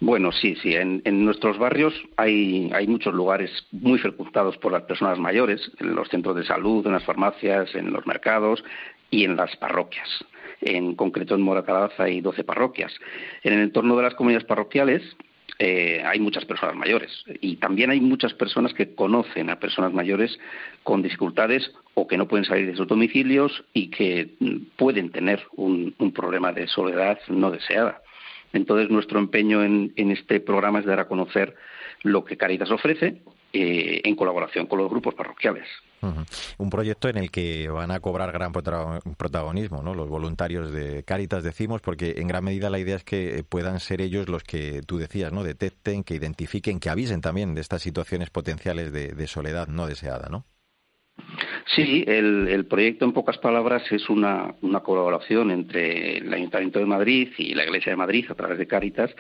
Bueno, 0.00 0.32
sí, 0.32 0.56
sí. 0.62 0.74
En, 0.74 1.02
nuestros 1.24 1.58
barrios 1.58 1.94
hay, 2.16 2.70
muchos 2.88 3.14
lugares 3.14 3.50
muy 3.70 3.98
fecundados 3.98 4.56
por 4.58 4.72
las 4.72 4.82
personas 4.82 5.18
mayores, 5.18 5.60
en 5.78 5.94
los 5.94 6.08
centros 6.08 6.36
de 6.36 6.44
salud, 6.44 6.86
en 6.86 6.92
las 6.92 7.04
farmacias, 7.04 7.74
en 7.74 7.92
los 7.92 8.06
mercados 8.06 8.64
y 9.10 9.24
en 9.24 9.36
las 9.36 9.56
parroquias. 9.56 10.08
En 10.60 10.94
concreto, 10.94 11.34
en 11.34 11.42
Moratalaz 11.42 11.98
hay 11.98 12.20
12 12.20 12.44
parroquias. 12.44 12.92
En 13.42 13.52
el 13.54 13.60
entorno 13.60 13.96
de 13.96 14.02
las 14.02 14.14
comunidades 14.14 14.46
parroquiales 14.46 15.02
eh, 15.58 16.02
hay 16.04 16.18
muchas 16.18 16.44
personas 16.44 16.76
mayores 16.76 17.10
y 17.40 17.56
también 17.56 17.90
hay 17.90 18.00
muchas 18.00 18.34
personas 18.34 18.72
que 18.74 18.94
conocen 18.94 19.50
a 19.50 19.60
personas 19.60 19.92
mayores 19.92 20.38
con 20.82 21.02
dificultades 21.02 21.70
o 21.94 22.06
que 22.06 22.16
no 22.16 22.26
pueden 22.26 22.44
salir 22.44 22.66
de 22.66 22.76
sus 22.76 22.88
domicilios 22.88 23.64
y 23.72 23.90
que 23.90 24.34
mm, 24.40 24.56
pueden 24.76 25.10
tener 25.10 25.42
un, 25.52 25.94
problema 26.14 26.52
de 26.52 26.66
soledad 26.66 27.18
no 27.28 27.50
deseada. 27.50 28.02
Entonces, 28.52 28.90
nuestro 28.90 29.18
empeño 29.18 29.62
en, 29.62 29.92
en, 29.96 30.10
este 30.10 30.40
programa 30.40 30.80
es 30.80 30.84
dar 30.84 31.00
a 31.00 31.08
conocer 31.08 31.54
lo 32.02 32.24
que 32.24 32.36
Caritas 32.36 32.70
ofrece 32.70 33.22
eh, 33.52 34.00
en 34.04 34.16
colaboración 34.16 34.66
con 34.66 34.78
los 34.78 34.90
grupos 34.90 35.14
parroquiales. 35.14 35.66
Un 36.58 36.70
proyecto 36.70 37.08
en 37.08 37.16
el 37.16 37.30
que 37.30 37.68
van 37.68 37.90
a 37.90 38.00
cobrar 38.00 38.32
gran 38.32 38.52
protagonismo, 38.52 39.82
¿no? 39.82 39.94
Los 39.94 40.08
voluntarios 40.08 40.72
de 40.72 41.04
Cáritas, 41.04 41.44
decimos, 41.44 41.80
porque 41.80 42.14
en 42.18 42.26
gran 42.26 42.44
medida 42.44 42.70
la 42.70 42.78
idea 42.78 42.96
es 42.96 43.04
que 43.04 43.44
puedan 43.48 43.78
ser 43.78 44.00
ellos 44.00 44.28
los 44.28 44.42
que 44.42 44.82
tú 44.86 44.98
decías, 44.98 45.32
¿no? 45.32 45.44
Detecten, 45.44 46.02
que 46.02 46.14
identifiquen, 46.14 46.80
que 46.80 46.90
avisen 46.90 47.20
también 47.20 47.54
de 47.54 47.60
estas 47.60 47.82
situaciones 47.82 48.30
potenciales 48.30 48.92
de, 48.92 49.26
soledad 49.26 49.68
no 49.68 49.86
deseada, 49.86 50.28
¿no? 50.28 50.44
Sí, 51.66 52.04
el, 52.06 52.66
proyecto 52.66 53.04
en 53.04 53.12
pocas 53.12 53.38
palabras 53.38 53.82
es 53.92 54.08
una, 54.10 54.54
colaboración 54.82 55.50
entre 55.50 56.18
el 56.18 56.34
Ayuntamiento 56.34 56.80
de 56.80 56.86
Madrid 56.86 57.28
y 57.38 57.54
la 57.54 57.64
Iglesia 57.64 57.92
de 57.92 57.96
Madrid 57.96 58.26
a 58.28 58.34
través 58.34 58.58
de 58.58 58.66
Cáritas, 58.66 59.10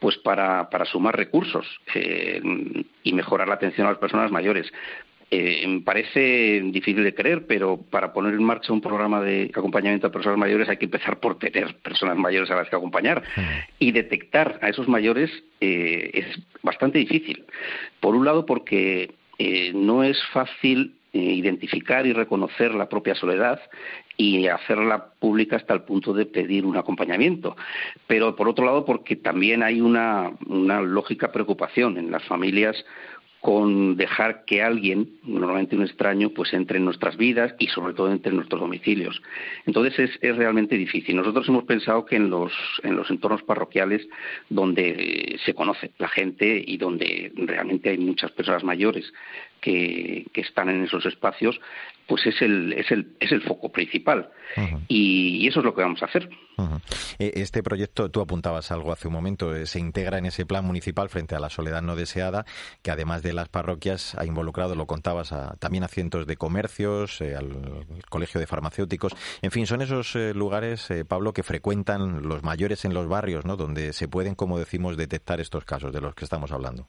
pues 0.00 0.16
para, 0.18 0.68
sumar 0.90 1.16
recursos 1.16 1.64
eh, 1.94 2.40
y 3.02 3.12
mejorar 3.12 3.48
la 3.48 3.54
atención 3.54 3.86
a 3.86 3.90
las 3.90 3.98
personas 3.98 4.32
mayores. 4.32 4.66
Eh, 5.30 5.66
me 5.66 5.80
parece 5.80 6.60
difícil 6.66 7.02
de 7.02 7.14
creer, 7.14 7.46
pero 7.46 7.78
para 7.78 8.12
poner 8.12 8.34
en 8.34 8.44
marcha 8.44 8.72
un 8.72 8.80
programa 8.80 9.20
de 9.20 9.50
acompañamiento 9.52 10.06
a 10.06 10.12
personas 10.12 10.38
mayores 10.38 10.68
hay 10.68 10.76
que 10.76 10.84
empezar 10.84 11.18
por 11.18 11.38
tener 11.38 11.74
personas 11.76 12.16
mayores 12.16 12.50
a 12.50 12.56
las 12.56 12.68
que 12.68 12.76
acompañar. 12.76 13.22
Hmm. 13.34 13.40
Y 13.78 13.92
detectar 13.92 14.58
a 14.62 14.68
esos 14.68 14.88
mayores 14.88 15.30
eh, 15.60 16.10
es 16.14 16.26
bastante 16.62 16.98
difícil. 16.98 17.44
Por 18.00 18.14
un 18.14 18.24
lado, 18.24 18.46
porque 18.46 19.14
no 19.74 20.02
es 20.02 20.18
fácil 20.32 20.96
eh, 21.16 21.32
identificar 21.32 22.06
y 22.06 22.12
reconocer 22.12 22.74
la 22.74 22.90
propia 22.90 23.14
soledad 23.14 23.58
y 24.18 24.48
hacerla 24.48 25.12
pública 25.18 25.56
hasta 25.56 25.72
el 25.72 25.80
punto 25.80 26.12
de 26.12 26.26
pedir 26.26 26.66
un 26.66 26.76
acompañamiento. 26.76 27.56
Pero 28.06 28.36
por 28.36 28.48
otro 28.48 28.66
lado, 28.66 28.84
porque 28.84 29.16
también 29.16 29.62
hay 29.62 29.80
una, 29.80 30.32
una 30.46 30.82
lógica 30.82 31.32
preocupación 31.32 31.96
en 31.96 32.10
las 32.10 32.22
familias 32.24 32.76
con 33.46 33.96
dejar 33.96 34.44
que 34.44 34.60
alguien, 34.60 35.20
normalmente 35.22 35.76
un 35.76 35.84
extraño, 35.84 36.30
pues 36.30 36.52
entre 36.52 36.78
en 36.78 36.84
nuestras 36.84 37.16
vidas 37.16 37.54
y 37.60 37.68
sobre 37.68 37.94
todo 37.94 38.10
entre 38.10 38.30
en 38.30 38.38
nuestros 38.38 38.60
domicilios. 38.60 39.22
Entonces 39.66 39.96
es, 40.00 40.18
es 40.20 40.36
realmente 40.36 40.76
difícil. 40.76 41.14
Nosotros 41.14 41.48
hemos 41.48 41.62
pensado 41.62 42.04
que 42.06 42.16
en 42.16 42.28
los, 42.28 42.52
en 42.82 42.96
los 42.96 43.08
entornos 43.08 43.44
parroquiales 43.44 44.04
donde 44.48 45.38
se 45.44 45.54
conoce 45.54 45.92
la 45.98 46.08
gente 46.08 46.60
y 46.66 46.76
donde 46.76 47.30
realmente 47.36 47.90
hay 47.90 47.98
muchas 47.98 48.32
personas 48.32 48.64
mayores 48.64 49.12
que, 49.66 50.26
que 50.32 50.42
están 50.42 50.68
en 50.68 50.84
esos 50.84 51.04
espacios, 51.06 51.60
pues 52.06 52.24
es 52.24 52.40
el, 52.40 52.72
es 52.74 52.88
el, 52.92 53.16
es 53.18 53.32
el 53.32 53.42
foco 53.42 53.72
principal. 53.72 54.30
y, 54.86 55.48
eso 55.48 55.58
es 55.58 55.64
lo 55.64 55.74
que 55.74 55.82
vamos 55.82 56.00
a 56.02 56.06
hacer. 56.06 56.28
E, 57.18 57.32
este 57.34 57.64
proyecto, 57.64 58.08
tú 58.08 58.20
apuntabas 58.20 58.70
algo 58.70 58.92
hace 58.92 59.08
un 59.08 59.14
momento, 59.14 59.56
eh, 59.56 59.66
se 59.66 59.80
integra 59.80 60.18
en 60.18 60.26
ese 60.26 60.46
plan 60.46 60.64
municipal 60.64 61.08
frente 61.08 61.34
a 61.34 61.40
la 61.40 61.50
soledad 61.50 61.82
no 61.82 61.96
deseada, 61.96 62.44
que 62.82 62.92
además 62.92 63.22
de 63.24 63.32
las 63.32 63.48
parroquias 63.48 64.14
ha 64.14 64.24
involucrado, 64.24 64.76
lo 64.76 64.86
contabas, 64.86 65.34
también 65.58 65.82
a 65.82 65.88
cientos 65.88 66.28
de 66.28 66.36
comercios, 66.36 67.20
eh, 67.20 67.34
al, 67.34 67.86
colegio 68.08 68.38
de 68.38 68.46
farmacéuticos. 68.46 69.16
En 69.42 69.50
fin, 69.50 69.66
son 69.66 69.82
esos 69.82 70.14
eh, 70.14 70.32
lugares, 70.32 70.88
Pablo, 71.08 71.32
que 71.32 71.42
frecuentan 71.42 72.22
los 72.22 72.44
mayores 72.44 72.84
en 72.84 72.94
los 72.94 73.08
barrios, 73.08 73.44
¿no? 73.44 73.56
Donde 73.56 73.92
se 73.92 74.06
pueden, 74.06 74.36
como 74.36 74.60
decimos, 74.60 74.96
detectar 74.96 75.40
estos 75.40 75.64
casos 75.64 75.92
de 75.92 76.00
los 76.00 76.14
que 76.14 76.24
estamos 76.24 76.52
hablando. 76.52 76.88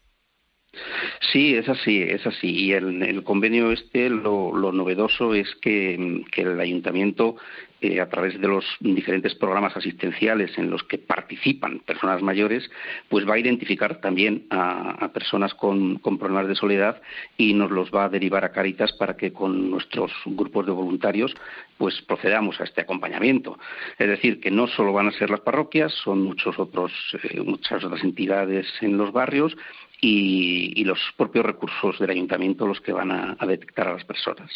Sí, 1.32 1.56
es 1.56 1.68
así, 1.70 2.02
es 2.02 2.26
así. 2.26 2.50
Y 2.50 2.74
el, 2.74 3.02
el 3.04 3.24
convenio 3.24 3.72
este, 3.72 4.10
lo, 4.10 4.56
lo 4.56 4.72
novedoso 4.72 5.34
es 5.34 5.54
que, 5.62 5.96
el 6.36 6.60
ayuntamiento, 6.60 7.36
eh, 7.82 8.02
a 8.02 8.10
través 8.10 8.40
de 8.40 8.48
los 8.48 8.66
diferentes 8.80 9.36
programas 9.36 9.76
asistenciales 9.78 10.58
en 10.58 10.70
los 10.70 10.84
que 10.84 10.98
participan 10.98 11.80
personas 11.80 12.22
mayores, 12.22 12.70
pues 13.10 13.28
va 13.28 13.36
a 13.36 13.40
identificar 13.40 14.02
también 14.02 14.48
a, 14.50 15.06
a 15.06 15.14
personas 15.14 15.54
con, 15.54 16.00
con, 16.00 16.18
problemas 16.18 16.48
de 16.48 16.56
soledad 16.56 17.02
y 17.38 17.54
nos 17.54 17.70
los 17.70 17.92
va 17.92 18.06
a 18.06 18.10
derivar 18.10 18.46
a 18.46 18.52
Caritas 18.52 18.94
para 18.94 19.16
que 19.16 19.32
con 19.32 19.70
nuestros 19.70 20.12
grupos 20.26 20.66
de 20.66 20.72
voluntarios 20.72 21.36
pues 21.78 22.02
procedamos 22.02 22.60
a 22.60 22.64
este 22.64 22.82
acompañamiento. 22.82 23.60
Es 24.00 24.08
decir, 24.08 24.40
que 24.40 24.50
no 24.50 24.68
solo 24.68 24.94
van 24.94 25.08
a 25.08 25.12
ser 25.12 25.30
las 25.30 25.42
parroquias, 25.42 25.94
son 26.04 26.24
muchos 26.24 26.58
otros, 26.58 26.92
eh, 27.24 27.42
muchas 27.42 27.84
otras 27.84 28.04
entidades 28.04 28.66
en 28.82 28.98
los 28.98 29.12
barrios 29.12 29.56
y, 30.02 30.84
los 30.84 31.00
propios 31.18 31.46
recursos 31.46 32.00
del 32.00 32.12
ayuntamiento 32.12 32.66
los 32.66 32.80
que 32.80 32.94
van 32.94 33.12
a, 33.12 33.36
detectar 33.46 33.90
a 33.90 33.94
las 33.94 34.06
personas. 34.06 34.50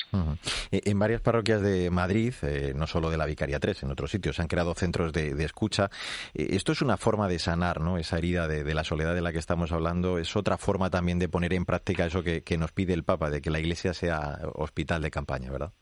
E, 0.72 0.82
en 0.86 0.98
varias 0.98 1.22
parroquias 1.22 1.62
de 1.62 1.90
Madrid, 1.90 2.34
eh, 2.44 2.74
no 2.76 2.88
solo 2.88 3.10
de 3.10 3.18
la 3.18 3.26
Vicaría 3.26 3.60
3, 3.60 3.84
en 3.84 3.92
otros 3.92 4.12
sitios 4.12 4.38
se 4.38 4.42
han 4.42 4.48
creado 4.48 4.74
centros 4.76 5.12
de, 5.12 5.32
escucha. 5.44 5.90
Eh, 6.34 6.50
esto 6.52 6.72
es 6.72 6.82
una 6.82 6.98
forma 6.98 7.28
de 7.28 7.40
sanar 7.40 7.82
¿no? 7.82 7.98
esa 7.98 8.18
herida 8.18 8.48
de, 8.48 8.74
la 8.74 8.84
soledad 8.84 9.14
de 9.14 9.22
la 9.22 9.34
que 9.34 9.40
estamos 9.40 9.72
hablando. 9.72 10.20
Es 10.20 10.36
otra 10.36 10.58
forma 10.58 10.90
también 10.90 11.20
de 11.20 11.28
poner 11.28 11.54
en 11.54 11.66
práctica 11.66 12.06
eso 12.06 12.24
que 12.24 12.58
nos 12.58 12.72
pide 12.72 12.94
el 12.94 13.04
Papa, 13.04 13.30
de 13.30 13.42
que 13.42 13.50
la 13.50 13.60
Iglesia 13.60 13.94
sea 13.94 14.40
hospital 14.54 15.02
de 15.02 15.12
campaña, 15.12 15.52
¿verdad? 15.52 15.74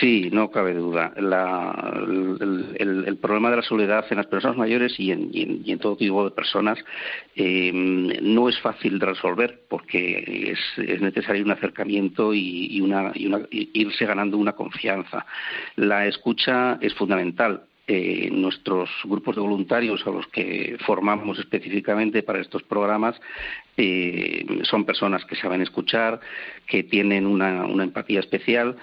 Sí, 0.00 0.28
no 0.32 0.50
cabe 0.50 0.74
duda. 0.74 1.12
el, 1.16 3.18
problema 3.20 3.50
de 3.50 3.56
la 3.56 3.62
soledad 3.62 4.04
en 4.10 4.18
las 4.18 4.26
personas 4.26 4.56
mayores 4.56 4.98
y 4.98 5.10
en, 5.10 5.78
todo 5.78 5.96
tipo 5.96 6.24
de 6.24 6.30
personas 6.30 6.78
eh, 7.34 7.72
no 7.72 8.48
es 8.48 8.58
fácil 8.60 8.98
de 8.98 9.06
resolver 9.06 9.62
porque 9.68 10.52
es, 10.52 11.00
necesario 11.00 11.44
un 11.44 11.50
acercamiento 11.50 12.32
y, 12.34 12.80
una, 12.80 13.12
irse 13.14 14.06
ganando 14.06 14.38
una 14.38 14.52
confianza. 14.52 15.26
La 15.76 16.06
escucha 16.06 16.78
es 16.80 16.94
fundamental. 16.94 17.62
Eh, 17.90 18.28
nuestros 18.30 18.90
grupos 19.04 19.36
de 19.36 19.40
voluntarios 19.40 20.06
a 20.06 20.10
los 20.10 20.26
que 20.26 20.76
formamos 20.84 21.38
específicamente 21.38 22.22
para 22.22 22.38
estos 22.38 22.62
programas 22.62 23.18
eh, 23.78 24.44
son 24.64 24.84
personas 24.84 25.24
que 25.24 25.36
saben 25.36 25.62
escuchar, 25.62 26.20
que 26.66 26.82
tienen 26.82 27.26
una 27.26 27.64
empatía 27.82 28.20
especial 28.20 28.76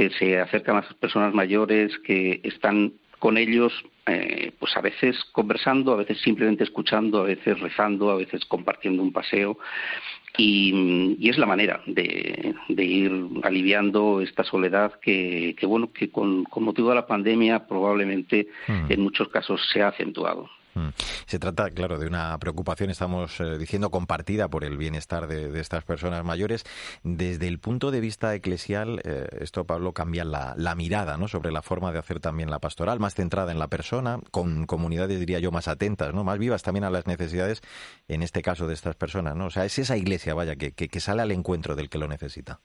que 0.00 0.08
se 0.18 0.40
acercan 0.40 0.76
a 0.76 0.80
las 0.80 0.94
personas 0.94 1.34
mayores, 1.34 1.92
que 1.98 2.40
están 2.42 2.94
con 3.18 3.36
ellos, 3.36 3.70
eh, 4.06 4.50
pues 4.58 4.74
a 4.74 4.80
veces 4.80 5.14
conversando, 5.32 5.92
a 5.92 5.96
veces 5.96 6.18
simplemente 6.22 6.64
escuchando, 6.64 7.20
a 7.20 7.24
veces 7.24 7.60
rezando, 7.60 8.10
a 8.10 8.16
veces 8.16 8.46
compartiendo 8.46 9.02
un 9.02 9.12
paseo. 9.12 9.58
Y, 10.38 11.28
es 11.28 11.36
la 11.36 11.44
manera 11.44 11.82
de, 11.84 12.54
ir 12.78 13.12
aliviando 13.42 14.22
esta 14.22 14.42
soledad 14.42 14.98
que, 15.02 15.54
bueno, 15.64 15.92
que 15.92 16.10
con, 16.10 16.44
con, 16.44 16.64
motivo 16.64 16.88
de 16.88 16.94
la 16.94 17.06
pandemia 17.06 17.66
probablemente 17.66 18.48
mm. 18.68 18.90
en 18.90 19.00
muchos 19.02 19.28
casos 19.28 19.60
se 19.70 19.82
ha 19.82 19.88
acentuado. 19.88 20.48
Mm. 20.80 20.94
Se 21.26 21.38
trata, 21.38 21.70
claro, 21.70 21.98
de 21.98 22.06
una 22.06 22.36
preocupación, 22.38 22.90
estamos 22.90 23.38
eh, 23.40 23.58
diciendo, 23.58 23.90
compartida 23.90 24.48
por 24.48 24.64
el 24.64 24.76
bienestar 24.78 25.26
de, 25.26 25.58
estas 25.60 25.84
personas 25.84 26.24
mayores. 26.24 26.64
Desde 27.02 27.48
el 27.48 27.58
punto 27.58 27.90
de 27.90 28.00
vista 28.00 28.34
eclesial, 28.34 29.00
eh, 29.04 29.28
esto, 29.40 29.64
Pablo, 29.64 29.92
cambia 29.92 30.24
la, 30.24 30.74
mirada 30.74 31.16
¿no? 31.18 31.28
sobre 31.28 31.52
la 31.52 31.62
forma 31.62 31.92
de 31.92 31.98
hacer 31.98 32.20
también 32.20 32.50
la 32.50 32.60
pastoral, 32.60 33.00
más 33.00 33.14
centrada 33.14 33.52
en 33.52 33.58
la 33.58 33.68
persona, 33.68 34.20
con 34.30 34.66
comunidades, 34.66 35.18
diría 35.20 35.40
yo, 35.40 35.50
más 35.50 35.68
atentas, 35.68 36.14
¿no? 36.14 36.24
más 36.24 36.38
vivas 36.38 36.62
también 36.62 36.84
a 36.84 36.90
las 36.90 37.06
necesidades, 37.06 37.60
en 38.08 38.22
este 38.22 38.42
caso, 38.42 38.66
de 38.66 38.74
estas 38.74 38.96
personas. 38.96 39.36
¿no? 39.36 39.46
O 39.46 39.50
sea, 39.50 39.64
es 39.64 39.78
esa 39.78 39.96
iglesia, 39.96 40.34
vaya, 40.34 40.56
que, 40.56 40.72
que 40.72 41.00
sale 41.00 41.22
al 41.22 41.32
encuentro 41.32 41.76
del 41.76 41.90
que 41.90 41.98
lo 41.98 42.08
necesita. 42.08 42.60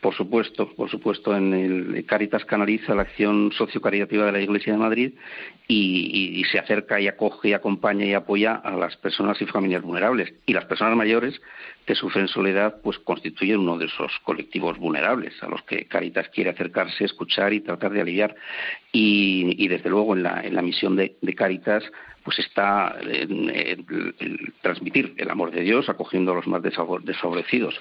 Por 0.00 0.14
supuesto, 0.14 0.74
por 0.74 0.90
supuesto, 0.90 1.36
en 1.36 1.52
el 1.54 2.04
Caritas 2.06 2.44
canaliza 2.44 2.94
la 2.94 3.02
acción 3.02 3.52
sociocaritativa 3.52 4.26
de 4.26 4.32
la 4.32 4.40
Iglesia 4.40 4.72
de 4.72 4.78
Madrid 4.78 5.12
y, 5.68 6.42
se 6.50 6.58
acerca 6.58 7.00
y 7.00 7.06
acoge 7.06 7.50
y 7.50 7.52
acompaña 7.52 8.04
y 8.04 8.14
apoya 8.14 8.54
a 8.54 8.72
las 8.72 8.96
personas 8.96 9.40
y 9.40 9.46
familias 9.46 9.82
vulnerables. 9.82 10.32
Y 10.46 10.52
las 10.52 10.64
personas 10.64 10.96
mayores 10.96 11.40
que 11.90 11.96
sufren 11.96 12.28
soledad, 12.28 12.76
pues 12.84 13.00
constituyen 13.00 13.58
uno 13.58 13.76
de 13.76 13.86
esos 13.86 14.12
colectivos 14.22 14.78
vulnerables 14.78 15.34
a 15.42 15.48
los 15.48 15.60
que 15.62 15.86
Caritas 15.86 16.28
quiere 16.28 16.50
acercarse, 16.50 17.04
escuchar 17.04 17.52
y 17.52 17.62
tratar 17.62 17.90
de 17.90 18.00
aliviar. 18.00 18.36
Y, 18.92 19.66
desde 19.66 19.90
luego 19.90 20.14
en 20.14 20.22
la, 20.22 20.40
en 20.40 20.54
la 20.54 20.62
misión 20.62 20.94
de, 20.94 21.16
Caritas 21.36 21.82
pues 22.22 22.38
está 22.38 22.96
en, 23.02 23.74
transmitir 24.62 25.14
el 25.16 25.30
amor 25.30 25.50
de 25.50 25.62
Dios 25.62 25.88
acogiendo 25.88 26.30
a 26.30 26.36
los 26.36 26.46
más 26.46 26.62
desfavorecidos 26.62 27.74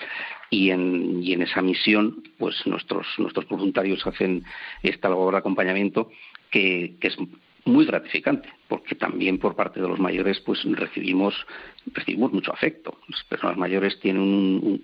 y 0.49 0.71
en, 0.71 1.21
y 1.21 1.33
en 1.33 1.43
esa 1.43 1.61
misión 1.61 2.23
pues 2.39 2.65
nuestros 2.65 3.05
nuestros 3.19 3.47
voluntarios 3.47 4.07
hacen 4.07 4.43
esta 4.81 5.09
labor 5.09 5.33
de 5.33 5.39
acompañamiento 5.39 6.09
que, 6.49 6.95
que 6.99 7.09
es 7.09 7.17
muy 7.69 7.85
gratificante, 7.85 8.49
porque 8.67 8.95
también 8.95 9.38
por 9.38 9.55
parte 9.55 9.81
de 9.81 9.88
los 9.88 9.99
mayores 9.99 10.39
pues 10.41 10.59
recibimos 10.63 11.33
recibimos 11.93 12.31
mucho 12.31 12.53
afecto. 12.53 12.97
Las 13.07 13.23
personas 13.23 13.57
mayores 13.57 13.99
tienen 13.99 14.21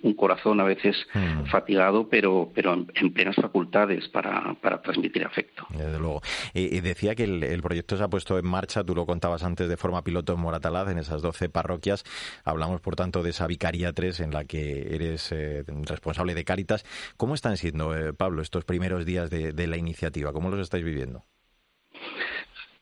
un, 0.02 0.14
corazón 0.16 0.60
a 0.60 0.64
veces 0.64 0.96
mm. 1.14 1.46
fatigado, 1.52 2.08
pero 2.10 2.52
pero 2.54 2.74
en, 2.74 3.14
plenas 3.14 3.36
facultades 3.36 4.08
para, 4.10 4.56
para, 4.62 4.82
transmitir 4.82 5.24
afecto. 5.24 5.66
Desde 5.70 6.00
luego. 6.00 6.22
Y, 6.54 6.80
decía 6.80 7.16
que 7.16 7.24
el, 7.26 7.62
proyecto 7.62 7.98
se 7.98 8.04
ha 8.04 8.08
puesto 8.08 8.38
en 8.40 8.48
marcha, 8.48 8.84
tú 8.84 8.96
lo 8.96 9.06
contabas 9.06 9.44
antes 9.44 9.68
de 9.68 9.78
forma 9.78 10.04
piloto 10.04 10.34
en 10.34 10.40
Moratalaz, 10.40 10.90
en 10.90 10.98
esas 10.98 11.22
12 11.22 11.50
parroquias. 11.50 12.04
Hablamos, 12.44 12.82
por 12.82 12.96
tanto, 12.96 13.24
de 13.24 13.32
esa 13.32 13.48
Vicaría 13.48 13.94
3 13.94 14.22
en 14.22 14.32
la 14.32 14.46
que 14.46 14.96
eres 14.96 15.32
eh, 15.32 15.64
responsable 15.84 16.34
de 16.34 16.44
Cáritas. 16.44 16.86
¿Cómo 17.18 17.36
están 17.36 17.58
siendo, 17.58 17.96
eh, 17.96 18.14
Pablo, 18.14 18.42
estos 18.42 18.66
primeros 18.66 19.06
días 19.06 19.30
de, 19.30 19.54
de 19.54 19.68
la 19.68 19.78
iniciativa? 19.78 20.34
¿Cómo 20.34 20.50
los 20.50 20.60
estáis 20.60 20.84
viviendo? 20.84 21.26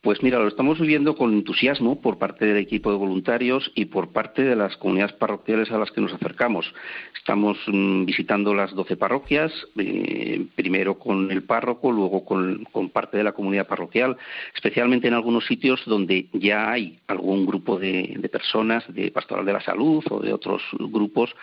Pues 0.04 0.22
mira, 0.22 0.38
lo 0.38 0.48
estamos 0.48 0.78
viviendo 0.78 1.16
con 1.16 1.32
entusiasmo 1.32 1.98
por 2.02 2.18
parte 2.18 2.44
del 2.44 2.58
equipo 2.58 2.90
de 2.90 2.98
voluntarios 2.98 3.72
y 3.74 3.86
por 3.86 4.12
parte 4.12 4.42
de 4.42 4.54
las 4.54 4.76
comunidades 4.76 5.14
parroquiales 5.14 5.70
a 5.70 5.78
las 5.78 5.90
que 5.92 6.02
nos 6.02 6.12
acercamos. 6.12 6.74
Estamos 7.16 7.56
mm, 7.66 8.04
visitando 8.04 8.52
las 8.52 8.74
doce 8.74 8.98
parroquias, 8.98 9.50
eh, 9.78 10.44
primero 10.56 10.98
con 10.98 11.30
el 11.30 11.44
párroco, 11.44 11.90
luego 11.90 12.22
con, 12.22 12.66
parte 12.92 13.16
de 13.16 13.24
la 13.24 13.32
comunidad 13.32 13.66
parroquial, 13.66 14.18
especialmente 14.54 15.08
en 15.08 15.14
algunos 15.14 15.46
sitios 15.46 15.82
donde 15.86 16.26
ya 16.34 16.70
hay 16.70 16.98
algún 17.06 17.46
grupo 17.46 17.78
de, 17.78 18.20
personas 18.30 18.84
de 18.92 19.10
Pastoral 19.10 19.46
de 19.46 19.54
la 19.54 19.62
Salud 19.62 20.04
o 20.10 20.20
de 20.20 20.34
otros 20.34 20.60
grupos 20.78 21.34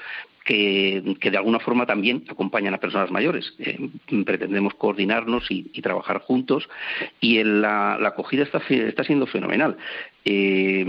que, 0.44 1.30
de 1.32 1.38
alguna 1.38 1.60
forma 1.60 1.86
también 1.86 2.24
acompañan 2.28 2.74
a 2.74 2.80
personas 2.80 3.12
mayores. 3.12 3.54
Eh, 3.60 3.90
pretendemos 4.26 4.74
coordinarnos 4.76 5.50
y, 5.50 5.64
trabajar 5.82 6.20
juntos 6.20 6.70
y 7.20 7.44
la, 7.44 7.96
acogida 7.96 8.44
está, 8.52 8.74
está 8.74 9.04
siendo 9.04 9.28
fenomenal. 9.28 9.78
Eh, 10.24 10.86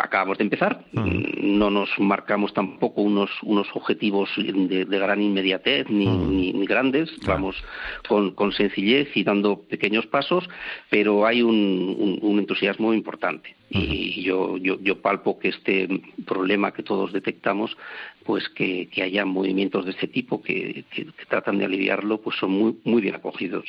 acabamos 0.00 0.38
de 0.38 0.44
empezar, 0.44 0.84
no 0.92 1.70
nos 1.70 1.88
marcamos 2.00 2.52
tampoco 2.52 3.02
unos, 3.02 3.30
unos 3.44 3.68
objetivos 3.74 4.28
de, 4.36 4.84
gran 4.84 5.22
inmediatez 5.22 5.88
ni, 5.88 6.06
ni, 6.06 6.66
grandes, 6.66 7.08
vamos 7.24 7.54
con, 8.08 8.32
con, 8.32 8.50
sencillez 8.52 9.16
y 9.16 9.22
dando 9.22 9.60
pequeños 9.60 10.06
pasos, 10.06 10.48
pero 10.90 11.26
hay 11.26 11.42
un, 11.42 12.18
un, 12.20 12.38
entusiasmo 12.40 12.92
importante. 12.92 13.54
Y 13.70 14.22
yo, 14.22 14.58
yo, 14.58 14.78
yo 14.80 15.00
palpo 15.00 15.38
que 15.38 15.48
este 15.48 15.88
problema 16.26 16.72
que 16.72 16.82
todos 16.82 17.12
detectamos 17.12 17.76
pues 18.24 18.48
que, 18.48 18.88
haya 19.02 19.24
movimientos 19.24 19.84
de 19.84 19.92
este 19.92 20.06
tipo 20.06 20.42
que, 20.42 20.84
tratan 21.28 21.58
de 21.58 21.64
aliviarlo, 21.64 22.20
pues 22.20 22.36
son 22.38 22.50
muy, 22.50 22.78
muy 22.84 23.02
bien 23.02 23.14
acogidos. 23.14 23.64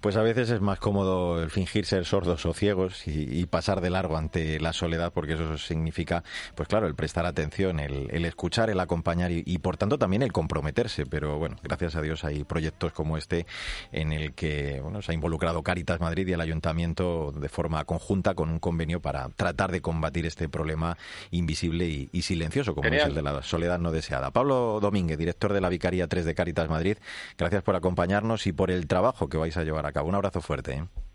Pues 0.00 0.16
a 0.16 0.22
veces 0.22 0.50
es 0.50 0.60
más 0.60 0.78
cómodo 0.78 1.42
el 1.42 1.50
fingir 1.50 1.84
ser 1.84 2.04
sordos 2.04 2.27
o 2.28 2.54
ciegos 2.54 3.06
y, 3.06 3.46
pasar 3.46 3.80
de 3.80 3.90
largo 3.90 4.16
ante 4.16 4.60
la 4.60 4.72
soledad, 4.72 5.12
porque 5.12 5.34
eso 5.34 5.56
significa, 5.56 6.22
pues 6.54 6.68
claro, 6.68 6.86
el 6.86 6.94
prestar 6.94 7.24
atención, 7.24 7.80
el, 7.80 8.24
escuchar, 8.24 8.68
el 8.70 8.80
acompañar 8.80 9.30
y, 9.30 9.58
por 9.58 9.76
tanto 9.76 9.98
también 9.98 10.22
el 10.22 10.32
comprometerse. 10.32 11.06
Pero 11.06 11.38
bueno, 11.38 11.56
gracias 11.62 11.96
a 11.96 12.02
Dios 12.02 12.24
hay 12.24 12.44
proyectos 12.44 12.92
como 12.92 13.16
este 13.16 13.46
en 13.92 14.12
el 14.12 14.34
que 14.34 14.80
bueno, 14.82 15.02
se 15.02 15.12
ha 15.12 15.14
involucrado 15.14 15.62
Caritas 15.62 16.00
Madrid 16.00 16.28
y 16.28 16.32
el 16.32 16.40
Ayuntamiento 16.40 17.32
de 17.32 17.48
forma 17.48 17.84
conjunta 17.84 18.34
con 18.34 18.50
un 18.50 18.58
convenio 18.58 19.00
para 19.00 19.28
tratar 19.30 19.72
de 19.72 19.80
combatir 19.80 20.26
este 20.26 20.48
problema 20.48 20.96
invisible 21.30 22.08
y, 22.12 22.22
silencioso, 22.22 22.74
como 22.74 22.88
es 22.88 23.04
el 23.04 23.14
de 23.14 23.22
la 23.22 23.42
soledad 23.42 23.78
no 23.78 23.90
deseada. 23.90 24.30
Pablo 24.30 24.78
Domínguez, 24.80 25.18
director 25.18 25.52
de 25.52 25.60
la 25.60 25.68
Vicaría 25.68 26.06
3 26.06 26.24
de 26.24 26.34
Caritas 26.34 26.68
Madrid, 26.68 26.98
gracias 27.36 27.62
por 27.62 27.76
acompañarnos 27.76 28.46
y 28.46 28.52
por 28.52 28.70
el 28.70 28.86
trabajo 28.86 29.28
que 29.28 29.38
vais 29.38 29.56
a 29.56 29.64
llevar 29.64 29.86
a 29.86 29.92
cabo. 29.92 30.08
Un 30.08 30.14
abrazo 30.14 30.40
fuerte. 30.40 30.74
¿eh? 30.74 31.07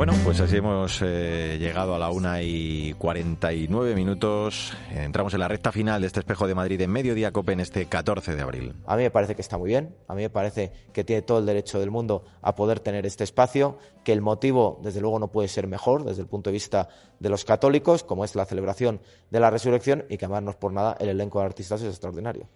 Bueno, 0.00 0.14
pues 0.24 0.40
así 0.40 0.56
hemos 0.56 1.02
eh, 1.02 1.58
llegado 1.60 1.94
a 1.94 1.98
la 1.98 2.10
una 2.10 2.40
y 2.40 2.94
49 2.94 3.94
minutos. 3.94 4.72
Entramos 4.90 5.34
en 5.34 5.40
la 5.40 5.48
recta 5.48 5.72
final 5.72 6.00
de 6.00 6.06
este 6.06 6.20
espejo 6.20 6.46
de 6.46 6.54
Madrid 6.54 6.80
en 6.80 6.90
Mediodía 6.90 7.32
Cope 7.32 7.52
en 7.52 7.60
este 7.60 7.84
14 7.84 8.34
de 8.34 8.40
abril. 8.40 8.74
A 8.86 8.96
mí 8.96 9.02
me 9.02 9.10
parece 9.10 9.34
que 9.34 9.42
está 9.42 9.58
muy 9.58 9.68
bien. 9.68 9.94
A 10.08 10.14
mí 10.14 10.22
me 10.22 10.30
parece 10.30 10.72
que 10.94 11.04
tiene 11.04 11.20
todo 11.20 11.40
el 11.40 11.44
derecho 11.44 11.78
del 11.78 11.90
mundo 11.90 12.24
a 12.40 12.54
poder 12.54 12.80
tener 12.80 13.04
este 13.04 13.24
espacio. 13.24 13.76
Que 14.02 14.14
el 14.14 14.22
motivo, 14.22 14.80
desde 14.82 15.02
luego, 15.02 15.18
no 15.18 15.30
puede 15.30 15.48
ser 15.48 15.66
mejor 15.66 16.04
desde 16.04 16.22
el 16.22 16.28
punto 16.28 16.48
de 16.48 16.54
vista 16.54 16.88
de 17.18 17.28
los 17.28 17.44
católicos, 17.44 18.02
como 18.02 18.24
es 18.24 18.34
la 18.34 18.46
celebración 18.46 19.02
de 19.30 19.40
la 19.40 19.50
resurrección, 19.50 20.06
y 20.08 20.16
que 20.16 20.24
además 20.24 20.44
no 20.44 20.50
es 20.52 20.56
por 20.56 20.72
nada 20.72 20.96
el 20.98 21.10
elenco 21.10 21.40
de 21.40 21.44
artistas 21.44 21.82
es 21.82 21.88
extraordinario. 21.88 22.48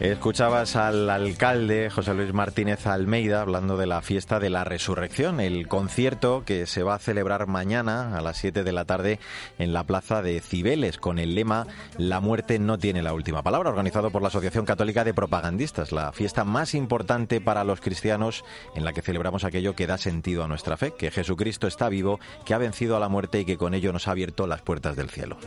Escuchabas 0.00 0.76
al 0.76 1.10
alcalde 1.10 1.90
José 1.90 2.14
Luis 2.14 2.32
Martínez 2.32 2.86
Almeida 2.86 3.40
hablando 3.40 3.76
de 3.76 3.88
la 3.88 4.00
fiesta 4.00 4.38
de 4.38 4.48
la 4.48 4.62
resurrección, 4.62 5.40
el 5.40 5.66
concierto 5.66 6.44
que 6.46 6.66
se 6.66 6.84
va 6.84 6.94
a 6.94 7.00
celebrar 7.00 7.48
mañana 7.48 8.16
a 8.16 8.20
las 8.20 8.36
7 8.36 8.62
de 8.62 8.70
la 8.70 8.84
tarde 8.84 9.18
en 9.58 9.72
la 9.72 9.82
plaza 9.82 10.22
de 10.22 10.38
Cibeles 10.40 10.98
con 10.98 11.18
el 11.18 11.34
lema 11.34 11.66
La 11.96 12.20
muerte 12.20 12.60
no 12.60 12.78
tiene 12.78 13.02
la 13.02 13.12
última 13.12 13.42
palabra, 13.42 13.70
organizado 13.70 14.12
por 14.12 14.22
la 14.22 14.28
Asociación 14.28 14.64
Católica 14.64 15.02
de 15.02 15.14
Propagandistas, 15.14 15.90
la 15.90 16.12
fiesta 16.12 16.44
más 16.44 16.76
importante 16.76 17.40
para 17.40 17.64
los 17.64 17.80
cristianos 17.80 18.44
en 18.76 18.84
la 18.84 18.92
que 18.92 19.02
celebramos 19.02 19.42
aquello 19.42 19.74
que 19.74 19.88
da 19.88 19.98
sentido 19.98 20.44
a 20.44 20.48
nuestra 20.48 20.76
fe, 20.76 20.94
que 20.96 21.10
Jesucristo 21.10 21.66
está 21.66 21.88
vivo, 21.88 22.20
que 22.44 22.54
ha 22.54 22.58
vencido 22.58 22.96
a 22.96 23.00
la 23.00 23.08
muerte 23.08 23.40
y 23.40 23.44
que 23.44 23.58
con 23.58 23.74
ello 23.74 23.92
nos 23.92 24.06
ha 24.06 24.12
abierto 24.12 24.46
las 24.46 24.62
puertas 24.62 24.94
del 24.94 25.10
cielo. 25.10 25.38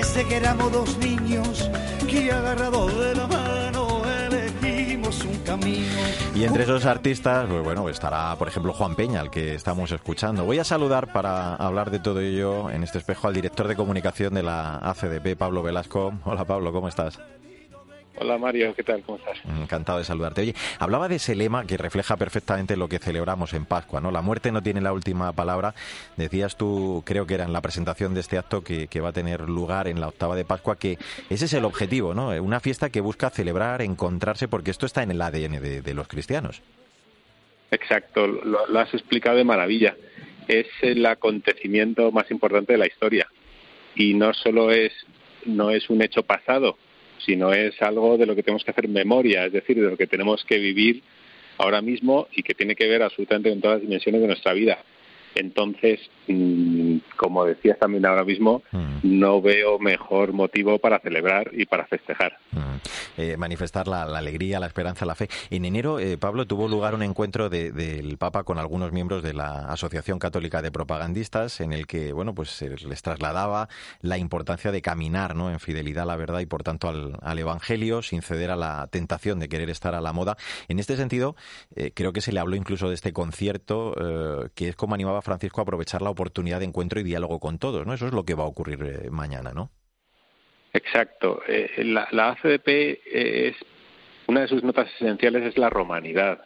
Desde 0.00 0.26
que 0.26 0.36
éramos 0.36 0.72
dos 0.72 0.96
niños 0.96 1.70
que 2.08 2.32
agarrados 2.32 2.98
de 2.98 3.14
la 3.14 3.26
mano 3.26 4.00
elegimos 4.06 5.22
un 5.26 5.36
camino. 5.40 5.92
Y 6.34 6.44
entre 6.44 6.62
esos 6.62 6.86
artistas, 6.86 7.46
pues 7.46 7.62
bueno, 7.62 7.86
estará 7.86 8.34
por 8.36 8.48
ejemplo 8.48 8.72
Juan 8.72 8.94
Peña, 8.94 9.20
al 9.20 9.30
que 9.30 9.54
estamos 9.54 9.92
escuchando. 9.92 10.46
Voy 10.46 10.58
a 10.58 10.64
saludar 10.64 11.12
para 11.12 11.54
hablar 11.54 11.90
de 11.90 11.98
todo 11.98 12.20
ello 12.20 12.70
en 12.70 12.82
este 12.82 12.96
espejo 12.96 13.28
al 13.28 13.34
director 13.34 13.68
de 13.68 13.76
comunicación 13.76 14.32
de 14.32 14.42
la 14.42 14.76
ACDP, 14.76 15.36
Pablo 15.36 15.62
Velasco. 15.62 16.14
Hola 16.24 16.46
Pablo, 16.46 16.72
¿cómo 16.72 16.88
estás? 16.88 17.20
Hola 18.16 18.38
Mario, 18.38 18.74
¿qué 18.74 18.82
tal? 18.82 19.02
¿Cómo 19.02 19.18
estás? 19.18 19.38
Encantado 19.44 19.98
de 19.98 20.04
saludarte. 20.04 20.42
Oye, 20.42 20.54
hablaba 20.78 21.08
de 21.08 21.16
ese 21.16 21.34
lema 21.34 21.64
que 21.64 21.76
refleja 21.76 22.16
perfectamente 22.16 22.76
lo 22.76 22.88
que 22.88 22.98
celebramos 22.98 23.54
en 23.54 23.64
Pascua, 23.64 24.00
¿no? 24.00 24.10
La 24.10 24.20
muerte 24.20 24.52
no 24.52 24.62
tiene 24.62 24.80
la 24.80 24.92
última 24.92 25.32
palabra. 25.32 25.74
Decías 26.16 26.56
tú, 26.56 27.02
creo 27.06 27.26
que 27.26 27.34
era 27.34 27.44
en 27.44 27.52
la 27.52 27.62
presentación 27.62 28.12
de 28.12 28.20
este 28.20 28.36
acto 28.36 28.62
que, 28.62 28.88
va 29.00 29.10
a 29.10 29.12
tener 29.12 29.48
lugar 29.48 29.88
en 29.88 30.00
la 30.00 30.08
octava 30.08 30.36
de 30.36 30.44
Pascua, 30.44 30.76
que 30.76 30.98
ese 31.30 31.46
es 31.46 31.52
el 31.54 31.64
objetivo, 31.64 32.12
¿no? 32.12 32.30
Una 32.42 32.60
fiesta 32.60 32.90
que 32.90 33.00
busca 33.00 33.30
celebrar, 33.30 33.80
encontrarse, 33.80 34.48
porque 34.48 34.70
esto 34.70 34.86
está 34.86 35.02
en 35.02 35.12
el 35.12 35.22
ADN 35.22 35.62
de, 35.62 35.94
los 35.94 36.08
cristianos. 36.08 36.62
Exacto, 37.70 38.26
lo, 38.26 38.78
has 38.78 38.92
explicado 38.92 39.36
de 39.36 39.44
maravilla. 39.44 39.96
Es 40.48 40.66
el 40.82 41.06
acontecimiento 41.06 42.10
más 42.10 42.30
importante 42.30 42.72
de 42.72 42.78
la 42.78 42.86
historia. 42.86 43.28
Y 43.94 44.14
no 44.14 44.34
solo 44.34 44.70
es, 44.70 44.92
no 45.46 45.70
es 45.70 45.88
un 45.88 46.02
hecho 46.02 46.22
pasado, 46.22 46.76
sino 47.24 47.52
es 47.52 47.80
algo 47.82 48.16
de 48.16 48.26
lo 48.26 48.34
que 48.34 48.42
tenemos 48.42 48.64
que 48.64 48.70
hacer 48.70 48.88
memoria, 48.88 49.46
es 49.46 49.52
decir, 49.52 49.76
de 49.80 49.90
lo 49.90 49.96
que 49.96 50.06
tenemos 50.06 50.44
que 50.44 50.58
vivir 50.58 51.02
ahora 51.58 51.82
mismo 51.82 52.28
y 52.32 52.42
que 52.42 52.54
tiene 52.54 52.74
que 52.74 52.88
ver 52.88 53.02
absolutamente 53.02 53.50
con 53.50 53.60
todas 53.60 53.76
las 53.76 53.82
dimensiones 53.82 54.20
de 54.20 54.26
nuestra 54.26 54.52
vida. 54.52 54.78
Entonces, 55.34 56.00
mm, 56.28 56.96
como 57.16 57.44
decías 57.44 57.78
también 57.78 58.06
ahora 58.06 58.24
mismo, 58.24 58.62
mm. 58.72 58.98
no 59.02 59.40
veo 59.40 59.78
mejor 59.78 60.32
motivo 60.32 60.78
para 60.78 60.98
celebrar 61.00 61.50
y 61.52 61.66
para 61.66 61.86
festejar. 61.86 62.38
Mm. 62.52 62.80
Eh, 63.16 63.36
manifestar 63.36 63.86
la, 63.88 64.02
alegría, 64.02 64.60
la 64.60 64.66
esperanza, 64.66 65.04
la 65.04 65.14
fe. 65.14 65.28
En 65.50 65.64
enero, 65.64 65.98
eh, 65.98 66.16
Pablo, 66.16 66.46
tuvo 66.46 66.68
lugar 66.68 66.94
un 66.94 67.02
encuentro 67.02 67.48
del 67.48 68.16
Papa 68.18 68.44
con 68.44 68.58
algunos 68.58 68.92
miembros 68.92 69.22
de 69.22 69.34
la 69.34 69.66
Asociación 69.66 70.18
Católica 70.18 70.62
de 70.62 70.70
Propagandistas, 70.70 71.60
en 71.60 71.72
el 71.72 71.86
que, 71.86 72.12
bueno, 72.12 72.34
pues 72.34 72.62
les 72.62 73.02
trasladaba 73.02 73.68
la 74.00 74.18
importancia 74.18 74.72
de 74.72 74.82
caminar, 74.82 75.36
¿no? 75.36 75.50
En 75.50 75.60
fidelidad 75.60 76.04
a 76.04 76.06
la 76.06 76.16
verdad 76.16 76.40
y, 76.40 76.46
por 76.46 76.62
tanto, 76.62 76.88
al, 76.88 77.38
Evangelio, 77.40 78.02
sin 78.02 78.20
ceder 78.20 78.50
a 78.50 78.56
la 78.56 78.86
tentación 78.90 79.38
de 79.38 79.48
querer 79.48 79.70
estar 79.70 79.94
a 79.94 80.00
la 80.00 80.12
moda. 80.12 80.36
En 80.68 80.78
este 80.78 80.96
sentido, 80.96 81.36
eh, 81.74 81.92
creo 81.94 82.12
que 82.12 82.20
se 82.20 82.32
le 82.32 82.40
habló 82.40 82.56
incluso 82.56 82.88
de 82.88 82.94
este 82.94 83.12
concierto, 83.12 83.94
que 84.54 84.68
es 84.68 84.76
como 84.76 84.94
animaba 84.94 85.19
Francisco 85.22 85.60
aprovechar 85.60 86.02
la 86.02 86.10
oportunidad 86.10 86.60
de 86.60 86.66
encuentro 86.66 87.00
y 87.00 87.02
diálogo 87.02 87.40
con 87.40 87.58
todos, 87.58 87.86
¿no? 87.86 87.94
Eso 87.94 88.06
es 88.06 88.12
lo 88.12 88.24
que 88.24 88.34
va 88.34 88.44
a 88.44 88.48
ocurrir 88.48 88.82
eh, 88.82 89.10
mañana, 89.10 89.52
¿no? 89.52 89.70
Exacto. 90.72 91.42
Eh, 91.48 91.84
la, 91.84 92.08
ACDP 92.12 92.68
eh, 92.68 92.98
es 93.48 93.56
una 94.26 94.42
de 94.42 94.48
sus 94.48 94.62
notas 94.62 94.88
esenciales 94.94 95.44
es 95.44 95.58
la 95.58 95.70
romanidad, 95.70 96.44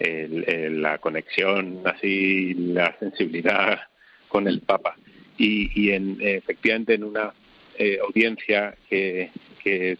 la 0.00 0.98
conexión, 0.98 1.82
así 1.84 2.54
la 2.54 2.96
sensibilidad 2.98 3.78
con 4.26 4.48
el 4.48 4.60
Papa. 4.60 4.96
Y, 5.38 5.90
en, 5.92 6.18
efectivamente 6.20 6.94
en 6.94 7.04
una 7.04 7.32
audiencia 8.02 8.74
que, 8.90 9.30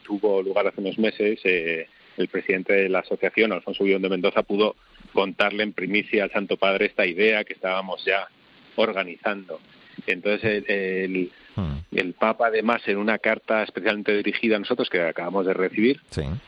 tuvo 0.02 0.42
lugar 0.42 0.66
hace 0.66 0.80
unos 0.80 0.98
meses, 0.98 1.38
el 1.44 2.28
presidente 2.28 2.72
de 2.72 2.88
la 2.88 2.98
asociación, 3.00 3.52
Alfonso 3.52 3.84
Guión 3.84 4.02
de 4.02 4.08
Mendoza, 4.08 4.42
pudo 4.42 4.74
contarle 5.12 5.62
en 5.62 5.72
primicia 5.72 6.24
al 6.24 6.32
Santo 6.32 6.56
Padre 6.56 6.86
esta 6.86 7.06
idea 7.06 7.44
que 7.44 7.52
estábamos 7.52 8.04
ya 8.04 8.28
organizando. 8.76 9.60
Entonces, 10.06 10.64
el, 10.66 11.30
hmm. 11.56 11.78
el, 11.92 12.14
Papa, 12.14 12.46
además, 12.48 12.82
en 12.86 12.98
una 12.98 13.18
carta 13.18 13.62
especialmente 13.62 14.16
dirigida 14.16 14.56
a 14.56 14.58
nosotros, 14.58 14.88
que 14.88 15.00
acabamos 15.00 15.46
de 15.46 15.54
recibir, 15.54 16.00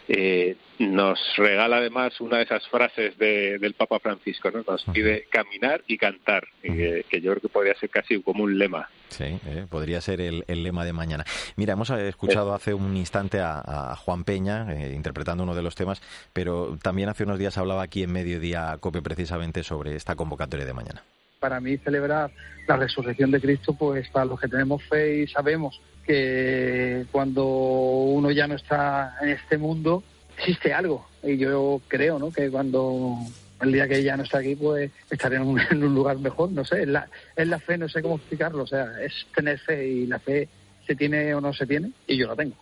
eh, 0.09 0.57
nos 0.79 1.19
regala 1.37 1.77
además 1.77 2.21
una 2.21 2.39
de 2.39 2.45
esas 2.45 2.67
frases 2.69 3.17
del 3.19 3.75
Papa 3.75 3.99
Francisco, 4.01 4.51
¿no? 4.51 4.65
Nos 4.67 4.85
pide 4.85 5.27
caminar 5.31 5.83
y 5.87 5.97
cantar, 5.97 6.47
que, 6.63 7.05
yo 7.11 7.31
creo 7.33 7.41
que 7.41 7.49
podría 7.49 7.75
ser 7.77 7.91
casi 7.91 8.21
como 8.23 8.45
un 8.45 8.59
lema. 8.59 8.89
Sí, 9.09 9.25
eh, 9.25 9.67
podría 9.69 10.01
ser 10.01 10.21
el, 10.21 10.45
lema 10.47 10.85
de 10.85 10.93
mañana. 10.93 11.25
Mira, 11.57 11.75
hemos 11.75 11.91
escuchado 11.91 12.55
hace 12.55 12.75
un 12.75 12.97
instante 12.97 13.41
a, 13.41 13.95
Juan 13.97 14.25
Peña 14.25 14.73
eh, 14.73 14.93
interpretando 14.95 15.45
uno 15.45 15.55
de 15.55 15.63
los 15.63 15.75
temas, 15.75 16.03
pero 16.33 16.77
también 16.83 17.09
hace 17.09 17.25
unos 17.25 17.39
días 17.39 17.57
hablaba 17.59 17.83
aquí 17.83 18.03
en 18.03 18.13
Mediodía 18.13 18.77
COPE 18.81 19.03
precisamente 19.03 19.63
sobre 19.63 19.95
esta 19.95 20.17
convocatoria 20.17 20.67
de 20.67 20.73
mañana 20.73 21.03
para 21.45 21.61
mí 21.61 21.77
celebrar 21.77 22.31
la 22.67 22.79
resurrección 22.79 23.31
de 23.31 23.39
Cristo, 23.39 23.75
pues 23.75 24.09
para 24.09 24.25
los 24.25 24.41
que 24.41 24.49
tenemos 24.49 24.83
fe 24.85 25.19
y 25.19 25.27
sabemos 25.27 25.79
que 26.07 27.05
cuando 27.13 27.45
uno 27.45 28.31
ya 28.31 28.47
no 28.47 28.55
está 28.55 29.15
en 29.21 29.29
este 29.29 29.59
mundo, 29.59 30.03
existe 30.39 30.73
algo. 30.73 31.07
Y 31.23 31.37
yo 31.37 31.83
creo 31.87 32.19
¿no? 32.19 32.33
que 32.33 32.51
cuando 32.51 33.19
el 33.61 33.73
día 33.73 33.87
que 33.87 34.03
ya 34.03 34.17
no 34.17 34.23
está 34.23 34.39
aquí, 34.39 34.57
pues 34.57 34.91
estaré 35.11 35.37
en 35.37 35.43
un, 35.43 35.61
lugar 35.95 36.19
mejor. 36.19 36.51
No 36.51 36.65
sé, 36.65 36.85
es 36.85 36.89
la, 36.89 37.11
es 37.37 37.47
la 37.47 37.59
fe, 37.59 37.77
no 37.77 37.91
sé 37.91 38.01
cómo 38.01 38.17
explicarlo. 38.17 38.63
O 38.63 38.67
sea, 38.67 38.87
es 39.03 39.13
tener 39.35 39.59
fe 39.59 39.87
y 39.87 40.07
la 40.07 40.19
fe 40.19 40.49
se 40.87 40.97
tiene 40.97 41.35
o 41.35 41.43
no 41.43 41.53
se 41.53 41.67
tiene, 41.67 41.91
y 42.07 42.17
yo 42.17 42.27
la 42.27 42.37
tengo. 42.37 42.57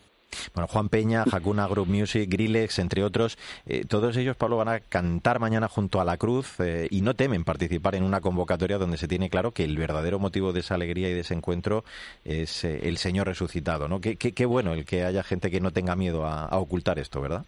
Bueno, 0.54 0.68
Juan 0.68 0.88
Peña, 0.88 1.24
Hakuna 1.30 1.66
Group 1.66 1.88
Music, 1.88 2.28
Grillex, 2.28 2.78
entre 2.78 3.04
otros, 3.04 3.38
eh, 3.66 3.84
todos 3.88 4.16
ellos, 4.16 4.36
Pablo, 4.36 4.56
van 4.56 4.68
a 4.68 4.80
cantar 4.80 5.38
mañana 5.38 5.68
junto 5.68 6.00
a 6.00 6.04
la 6.04 6.16
cruz 6.16 6.58
eh, 6.60 6.88
y 6.90 7.02
no 7.02 7.14
temen 7.14 7.44
participar 7.44 7.94
en 7.94 8.02
una 8.02 8.20
convocatoria 8.20 8.78
donde 8.78 8.98
se 8.98 9.08
tiene 9.08 9.30
claro 9.30 9.52
que 9.52 9.64
el 9.64 9.76
verdadero 9.76 10.18
motivo 10.18 10.52
de 10.52 10.60
esa 10.60 10.74
alegría 10.74 11.08
y 11.08 11.14
de 11.14 11.20
ese 11.20 11.34
encuentro 11.34 11.84
es 12.24 12.64
eh, 12.64 12.80
el 12.84 12.98
Señor 12.98 13.26
resucitado, 13.26 13.88
¿no? 13.88 14.00
Qué, 14.00 14.16
qué, 14.16 14.46
bueno 14.46 14.72
el 14.72 14.84
que 14.84 15.04
haya 15.04 15.22
gente 15.22 15.50
que 15.50 15.60
no 15.60 15.70
tenga 15.70 15.96
miedo 15.96 16.26
a, 16.26 16.46
a 16.46 16.58
ocultar 16.58 16.98
esto, 16.98 17.20
¿verdad? 17.20 17.44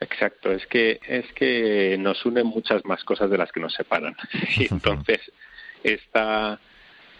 Exacto, 0.00 0.52
es 0.52 0.66
que 0.66 1.00
es 1.06 1.24
que 1.32 1.96
nos 1.98 2.24
unen 2.26 2.46
muchas 2.46 2.84
más 2.84 3.02
cosas 3.04 3.30
de 3.30 3.38
las 3.38 3.50
que 3.50 3.60
nos 3.60 3.72
separan. 3.74 4.14
Y 4.58 4.72
entonces 4.72 5.20
esta 5.82 6.58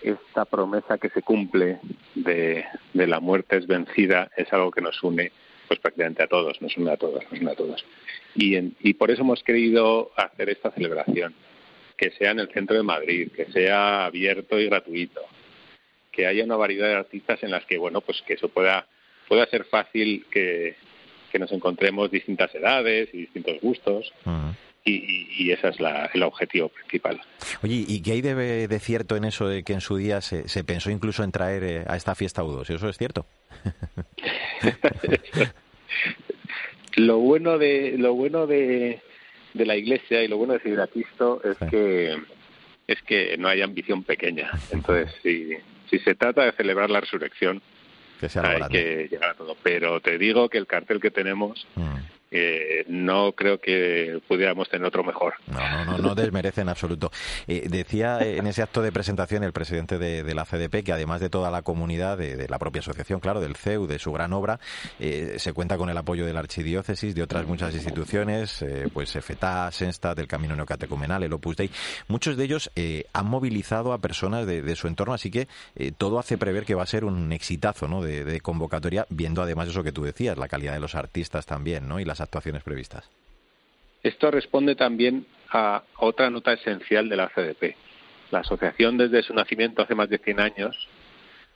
esta 0.02 0.44
promesa 0.44 0.98
que 0.98 1.11
se 1.11 1.22
cumple 1.22 1.78
de, 2.14 2.64
de 2.92 3.06
la 3.06 3.20
muerte 3.20 3.56
es 3.56 3.66
vencida 3.66 4.30
es 4.37 4.52
algo 4.52 4.70
que 4.70 4.80
nos 4.80 5.02
une 5.02 5.32
pues 5.66 5.80
prácticamente 5.80 6.22
a 6.22 6.28
todos, 6.28 6.61
nos 6.62 6.76
une 6.76 6.92
a 6.92 6.96
todos, 6.96 7.24
nos 7.30 7.40
une 7.40 7.50
a 7.50 7.54
todos. 7.54 7.85
Y, 8.35 8.56
y 8.56 8.94
por 8.94 9.11
eso 9.11 9.22
hemos 9.22 9.42
querido 9.42 10.12
hacer 10.16 10.48
esta 10.50 10.70
celebración, 10.70 11.35
que 11.96 12.11
sea 12.12 12.30
en 12.30 12.40
el 12.40 12.48
centro 12.48 12.76
de 12.76 12.82
Madrid, 12.82 13.30
que 13.35 13.46
sea 13.46 14.06
abierto 14.06 14.61
y 14.61 14.66
gratuito, 14.66 15.22
que 16.12 16.26
haya 16.26 16.44
una 16.44 16.56
variedad 16.56 16.88
de 16.88 16.94
artistas 16.94 17.42
en 17.42 17.50
las 17.50 17.64
que, 17.64 17.78
bueno, 17.78 18.00
pues 18.00 18.22
que 18.22 18.35
eso 18.35 18.48
pueda, 18.48 18.87
pueda 19.28 19.46
ser 19.46 19.64
fácil 19.64 20.26
que, 20.30 20.76
que 21.30 21.38
nos 21.38 21.52
encontremos 21.52 22.11
distintas 22.11 22.54
edades 22.54 23.09
y 23.12 23.18
distintos 23.18 23.61
gustos. 23.61 24.12
Y, 24.88 25.51
ese 25.51 25.68
es 25.68 25.77
el 26.14 26.22
objetivo 26.22 26.68
principal. 26.68 27.20
Oye, 27.62 27.85
¿y 27.88 28.01
qué 28.03 28.12
hay 28.12 28.20
de, 28.20 28.68
de, 28.68 28.79
cierto 28.79 29.16
en 29.16 29.25
eso 29.25 29.49
de 29.49 29.64
que 29.64 29.72
en 29.72 29.81
su 29.81 29.96
día 29.96 30.20
se, 30.20 30.49
se 30.49 30.62
pensó 30.62 30.90
incluso 30.90 31.25
en 31.25 31.33
traer 31.33 31.64
eh, 31.64 31.85
a 31.88 31.96
esta 31.96 32.14
fiesta 32.14 32.44
U2? 32.44 32.70
¿Eso 32.70 32.88
es 32.88 32.96
cierto? 32.96 33.27
lo 36.96 37.18
bueno 37.18 37.59
de 37.59 37.96
lo 37.99 38.14
bueno 38.14 38.46
de, 38.46 39.01
de 39.55 39.66
la 39.66 39.75
Iglesia 39.75 40.22
y 40.22 40.29
lo 40.29 40.37
bueno 40.37 40.55
de 40.55 40.88
Cristo 40.88 41.42
es 41.42 41.57
que 41.68 42.16
es 42.87 43.03
que 43.03 43.37
no 43.38 43.49
hay 43.49 43.62
ambición 43.62 44.05
pequeña. 44.05 44.53
Entonces, 44.70 45.12
si, 45.22 45.51
si 45.90 45.99
se 45.99 46.14
trata 46.14 46.44
de 46.44 46.53
celebrar 46.53 46.90
la 46.90 47.01
resurrección, 47.01 47.61
hay 48.40 48.62
que 48.70 49.09
llegar 49.11 49.31
a 49.31 49.35
todo. 49.35 49.57
Pero 49.64 50.01
te 50.01 50.16
digo 50.16 50.49
que 50.49 50.59
el 50.59 50.68
cartel 50.68 51.01
que 51.01 51.11
tenemos 51.11 51.66
mm 51.75 52.15
no 52.88 53.32
creo 53.32 53.60
que 53.60 54.20
pudiéramos 54.26 54.68
tener 54.68 54.86
otro 54.86 55.04
mejor. 55.04 55.34
No, 55.46 55.84
no, 55.84 55.98
no, 55.98 56.14
desmerece 56.14 56.62
en 56.62 56.68
absoluto. 56.68 57.10
Eh, 57.46 57.66
decía 57.68 58.18
en 58.20 58.46
ese 58.46 58.62
acto 58.62 58.82
de 58.82 58.92
presentación 58.92 59.44
el 59.44 59.52
presidente 59.52 59.98
de, 59.98 60.34
la 60.34 60.44
CDP 60.44 60.84
que 60.84 60.92
además 60.92 61.20
de 61.20 61.30
toda 61.30 61.50
la 61.50 61.62
comunidad, 61.62 62.18
de, 62.18 62.46
la 62.48 62.58
propia 62.58 62.80
asociación, 62.80 63.20
claro, 63.20 63.40
del 63.40 63.56
CEU, 63.56 63.86
de 63.86 63.98
su 63.98 64.12
gran 64.12 64.32
obra, 64.32 64.60
eh, 64.98 65.36
se 65.38 65.52
cuenta 65.52 65.78
con 65.78 65.88
el 65.88 65.96
apoyo 65.96 66.26
de 66.26 66.32
la 66.32 66.40
archidiócesis, 66.40 67.14
de 67.14 67.22
otras 67.22 67.46
muchas 67.46 67.74
instituciones, 67.74 68.60
eh, 68.62 68.88
pues 68.92 69.12
FETA, 69.12 69.70
Sensta, 69.72 70.14
del 70.14 70.26
Camino 70.26 70.54
Neocatecumenal, 70.54 71.22
el 71.22 71.32
Opus 71.32 71.56
Dei. 71.56 71.70
Muchos 72.08 72.36
de 72.36 72.44
ellos 72.44 72.70
han 73.12 73.26
movilizado 73.26 73.92
a 73.92 73.98
personas 73.98 74.46
de, 74.46 74.76
su 74.76 74.88
entorno, 74.88 75.14
así 75.14 75.30
que 75.30 75.48
todo 75.96 76.18
hace 76.18 76.36
prever 76.38 76.64
que 76.64 76.74
va 76.74 76.82
a 76.82 76.86
ser 76.86 77.04
un 77.04 77.32
exitazo 77.32 77.88
¿no? 77.88 78.02
de, 78.02 78.40
convocatoria, 78.40 79.06
viendo 79.08 79.42
además 79.42 79.68
eso 79.68 79.82
que 79.82 79.92
tú 79.92 80.04
decías, 80.04 80.36
la 80.36 80.48
calidad 80.48 80.74
de 80.74 80.80
los 80.80 80.94
artistas 80.94 81.46
también, 81.46 81.88
¿no? 81.88 81.98
Y 82.00 82.04
las 82.04 82.15
actuaciones 82.20 82.62
previstas. 82.62 83.09
Esto 84.02 84.31
responde 84.31 84.74
también 84.74 85.26
a 85.50 85.83
otra 85.98 86.31
nota 86.31 86.52
esencial 86.52 87.09
de 87.09 87.16
la 87.16 87.29
CDP. 87.29 87.76
La 88.31 88.40
asociación 88.40 88.98
desde 88.98 89.22
su 89.22 89.35
nacimiento 89.35 89.83
hace 89.83 89.94
más 89.94 90.09
de 90.09 90.18
100 90.18 90.40
años 90.40 90.88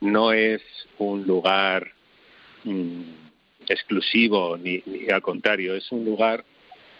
no 0.00 0.32
es 0.32 0.62
un 0.98 1.26
lugar 1.26 1.92
mm, 2.64 3.02
exclusivo 3.68 4.56
ni, 4.56 4.82
al 5.12 5.22
contrario, 5.22 5.74
es 5.74 5.90
un 5.92 6.04
lugar 6.04 6.44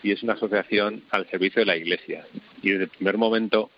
y 0.03 0.13
es 0.13 0.23
una 0.23 0.35
asociación 0.35 1.05
al 1.11 1.29
servicio 1.29 1.61
de 1.61 1.67
la 1.67 1.77
Iglesia. 1.77 2.27
Y 2.63 2.71
desde 2.71 2.85
el 2.85 2.91
primer 2.91 3.19
momento, 3.19 3.71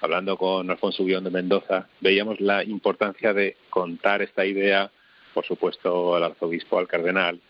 hablando 0.00 0.36
con 0.36 0.70
Alfonso 0.70 1.04
Guión 1.04 1.24
de 1.24 1.30
Mendoza, 1.30 1.88
veíamos 2.00 2.40
la 2.40 2.64
importancia 2.64 3.32
de 3.32 3.56
contar 3.70 4.22
esta 4.22 4.46
idea, 4.46 4.90
por 5.34 5.44
supuesto, 5.44 6.14
al 6.14 6.24
arzobispo, 6.24 6.78
al 6.78 6.88
cardenal, 6.88 7.40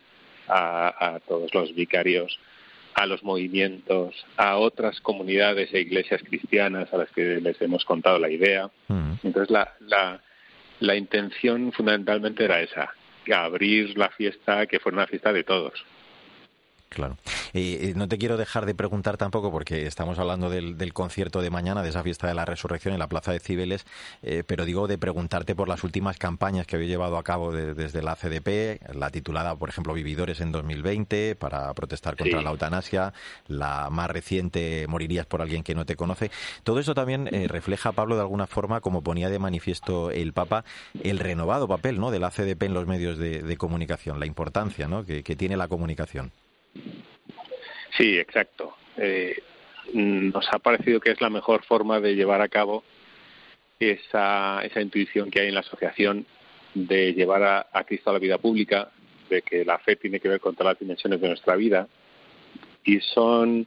a, 0.48 1.20
todos 1.26 1.52
los 1.54 1.74
vicarios, 1.74 2.38
a 2.94 3.06
los 3.06 3.22
movimientos, 3.22 4.14
a 4.36 4.56
otras 4.56 5.00
comunidades 5.00 5.72
e 5.72 5.80
iglesias 5.80 6.22
cristianas 6.22 6.92
a 6.92 6.98
las 6.98 7.10
que 7.10 7.40
les 7.40 7.60
hemos 7.60 7.84
contado 7.84 8.18
la 8.18 8.30
idea. 8.30 8.70
Mm. 8.88 9.12
Entonces, 9.22 9.50
la, 9.50 9.74
la, 9.80 10.20
la 10.80 10.96
intención 10.96 11.72
fundamentalmente 11.72 12.44
era 12.44 12.60
esa, 12.60 12.92
abrir 13.32 13.96
la 13.96 14.10
fiesta, 14.10 14.66
que 14.66 14.80
fuera 14.80 14.98
una 14.98 15.06
fiesta 15.06 15.32
de 15.32 15.44
todos. 15.44 15.84
Claro. 16.88 17.16
No 17.52 18.08
te 18.08 18.18
quiero 18.18 18.36
dejar 18.36 18.66
de 18.66 18.74
preguntar 18.74 19.16
tampoco, 19.16 19.50
porque 19.50 19.86
estamos 19.86 20.18
hablando 20.18 20.50
del, 20.50 20.92
concierto 20.92 21.42
de 21.42 21.50
mañana, 21.50 21.82
de 21.82 21.90
esa 21.90 22.02
fiesta 22.02 22.26
de 22.26 22.34
la 22.34 22.44
resurrección 22.44 22.94
en 22.94 23.00
la 23.00 23.08
Plaza 23.08 23.32
de 23.32 23.40
Cibeles, 23.40 23.86
eh, 24.22 24.42
pero 24.46 24.64
digo 24.64 24.86
de 24.86 24.98
preguntarte 24.98 25.54
por 25.54 25.68
las 25.68 25.84
últimas 25.84 26.16
campañas 26.18 26.66
que 26.66 26.76
habéis 26.76 26.90
llevado 26.90 27.18
a 27.18 27.22
cabo 27.22 27.52
desde 27.52 28.02
la 28.02 28.16
CDP, 28.16 28.80
la 28.94 29.10
titulada, 29.10 29.54
por 29.56 29.68
ejemplo, 29.68 29.94
Vividores 29.94 30.40
en 30.40 30.52
2020, 30.52 31.36
para 31.36 31.72
protestar 31.74 32.16
contra 32.16 32.42
la 32.42 32.50
eutanasia, 32.50 33.12
la 33.46 33.88
más 33.90 34.10
reciente, 34.10 34.86
Morirías 34.88 35.26
por 35.26 35.42
alguien 35.42 35.62
que 35.62 35.74
no 35.74 35.86
te 35.86 35.96
conoce. 35.96 36.30
Todo 36.64 36.80
eso 36.80 36.94
también 36.94 37.28
eh, 37.32 37.48
refleja, 37.48 37.92
Pablo, 37.92 38.16
de 38.16 38.22
alguna 38.22 38.46
forma, 38.46 38.80
como 38.80 39.02
ponía 39.02 39.30
de 39.30 39.38
manifiesto 39.38 40.10
el 40.10 40.32
Papa, 40.32 40.64
el 41.02 41.18
renovado 41.18 41.68
papel 41.68 42.00
¿no? 42.00 42.10
de 42.10 42.18
la 42.18 42.30
CDP 42.30 42.64
en 42.64 42.74
los 42.74 42.86
medios 42.86 43.18
de, 43.18 43.56
comunicación, 43.58 44.20
la 44.20 44.26
importancia 44.26 44.86
¿no? 44.86 45.04
que 45.04 45.22
tiene 45.36 45.56
la 45.56 45.68
comunicación. 45.68 46.30
Sí, 47.98 48.16
exacto. 48.16 48.76
Eh, 48.96 49.42
nos 49.92 50.46
ha 50.52 50.60
parecido 50.60 51.00
que 51.00 51.10
es 51.10 51.20
la 51.20 51.30
mejor 51.30 51.64
forma 51.64 52.00
de 52.00 52.14
llevar 52.14 52.40
a 52.40 52.48
cabo 52.48 52.84
esa, 53.80 54.60
esa 54.64 54.80
intuición 54.80 55.30
que 55.30 55.40
hay 55.40 55.48
en 55.48 55.54
la 55.54 55.60
asociación 55.60 56.24
de 56.74 57.12
llevar 57.12 57.66
a, 57.72 57.84
Cristo 57.84 58.10
a 58.10 58.12
la 58.12 58.18
vida 58.20 58.38
pública, 58.38 58.90
de 59.28 59.42
que 59.42 59.64
la 59.64 59.78
fe 59.78 59.96
tiene 59.96 60.20
que 60.20 60.28
ver 60.28 60.40
con 60.40 60.54
todas 60.54 60.74
las 60.74 60.80
dimensiones 60.80 61.20
de 61.20 61.28
nuestra 61.28 61.56
vida 61.56 61.88
y 62.84 63.00
son 63.00 63.66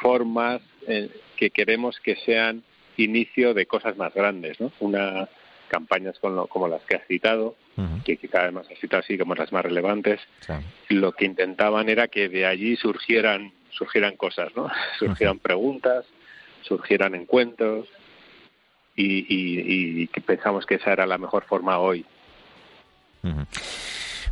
formas 0.00 0.62
eh, 0.86 1.10
que 1.36 1.50
queremos 1.50 1.98
que 2.00 2.16
sean 2.16 2.62
inicio 2.96 3.52
de 3.52 3.66
cosas 3.66 3.96
más 3.96 4.14
grandes, 4.14 4.60
¿no? 4.60 4.70
Una 4.80 5.28
campañas 5.68 6.18
como 6.18 6.68
las 6.68 6.82
que 6.82 6.96
has 6.96 7.06
citado, 7.06 7.56
que 8.04 8.18
quizá 8.18 8.42
además 8.42 8.66
has 8.70 8.78
citado 8.78 9.00
así 9.02 9.16
como 9.16 9.34
las 9.34 9.52
más 9.52 9.64
relevantes, 9.64 10.20
lo 10.90 11.12
que 11.12 11.24
intentaban 11.24 11.88
era 11.88 12.08
que 12.08 12.28
de 12.28 12.44
allí 12.44 12.76
surgieran 12.76 13.52
surgieran 13.72 14.16
cosas, 14.16 14.54
¿no? 14.56 14.70
Surgieran 14.98 15.38
preguntas, 15.38 16.04
surgieran 16.62 17.14
encuentros 17.14 17.88
y, 18.94 19.26
y, 19.28 20.06
pensamos 20.20 20.66
que 20.66 20.76
esa 20.76 20.92
era 20.92 21.06
la 21.06 21.18
mejor 21.18 21.44
forma 21.44 21.78
hoy. 21.78 22.04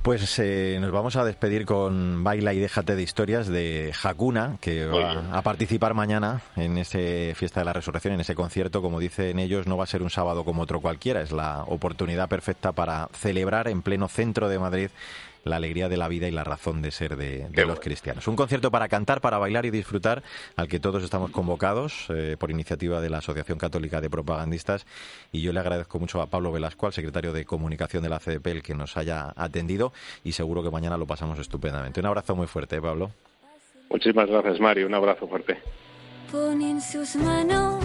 Pues 0.02 0.38
eh, 0.38 0.78
nos 0.80 0.92
vamos 0.92 1.16
a 1.16 1.24
despedir 1.24 1.66
con 1.66 2.24
Baila 2.24 2.54
y 2.54 2.58
déjate 2.58 2.96
de 2.96 3.02
historias 3.02 3.48
de 3.48 3.92
Hakuna, 4.02 4.56
que 4.60 4.86
va 4.86 5.28
a 5.30 5.42
participar 5.42 5.92
mañana 5.92 6.40
en 6.56 6.78
ese 6.78 7.34
Fiesta 7.36 7.60
de 7.60 7.66
la 7.66 7.74
Resurrección, 7.74 8.14
en 8.14 8.20
ese 8.20 8.34
concierto. 8.34 8.80
Como 8.80 8.98
dicen 8.98 9.38
ellos, 9.38 9.66
no 9.66 9.76
va 9.76 9.84
a 9.84 9.86
ser 9.86 10.02
un 10.02 10.08
sábado 10.08 10.44
como 10.44 10.62
otro 10.62 10.80
cualquiera, 10.80 11.20
es 11.20 11.32
la 11.32 11.64
oportunidad 11.64 12.30
perfecta 12.30 12.72
para 12.72 13.08
celebrar 13.12 13.68
en 13.68 13.82
pleno 13.82 14.08
centro 14.08 14.48
de 14.48 14.58
Madrid 14.58 14.90
la 15.44 15.56
alegría 15.56 15.88
de 15.88 15.96
la 15.96 16.08
vida 16.08 16.28
y 16.28 16.30
la 16.30 16.44
razón 16.44 16.82
de 16.82 16.90
ser 16.90 17.16
de, 17.16 17.48
los 17.66 17.80
cristianos. 17.80 18.26
Un 18.28 18.36
concierto 18.36 18.70
para 18.70 18.88
cantar, 18.88 19.20
para 19.20 19.38
bailar 19.38 19.66
y 19.66 19.70
disfrutar, 19.70 20.22
al 20.56 20.68
que 20.68 20.80
todos 20.80 21.02
estamos 21.02 21.30
convocados 21.30 22.06
eh, 22.10 22.36
por 22.38 22.50
iniciativa 22.50 23.00
de 23.00 23.10
la 23.10 23.18
Asociación 23.18 23.58
Católica 23.58 24.00
de 24.00 24.10
Propagandistas. 24.10 24.86
Y 25.32 25.42
yo 25.42 25.52
le 25.52 25.60
agradezco 25.60 25.98
mucho 25.98 26.20
a 26.20 26.26
Pablo 26.26 26.52
Velasco, 26.52 26.86
al 26.86 26.92
secretario 26.92 27.32
de 27.32 27.44
Comunicación 27.44 28.02
de 28.02 28.08
la 28.08 28.18
CDP, 28.18 28.46
el 28.48 28.62
que 28.62 28.74
nos 28.74 28.96
haya 28.96 29.32
atendido 29.36 29.92
y 30.24 30.32
seguro 30.32 30.62
que 30.62 30.70
mañana 30.70 30.96
lo 30.96 31.06
pasamos 31.06 31.38
estupendamente. 31.38 32.00
Un 32.00 32.06
abrazo 32.06 32.36
muy 32.36 32.46
fuerte, 32.46 32.76
¿eh, 32.76 32.82
Pablo. 32.82 33.10
Muchísimas 33.90 34.28
gracias, 34.28 34.60
Mario. 34.60 34.86
Un 34.86 34.94
abrazo 34.94 35.26
fuerte. 35.26 35.58
sus 36.80 37.16
manos 37.16 37.84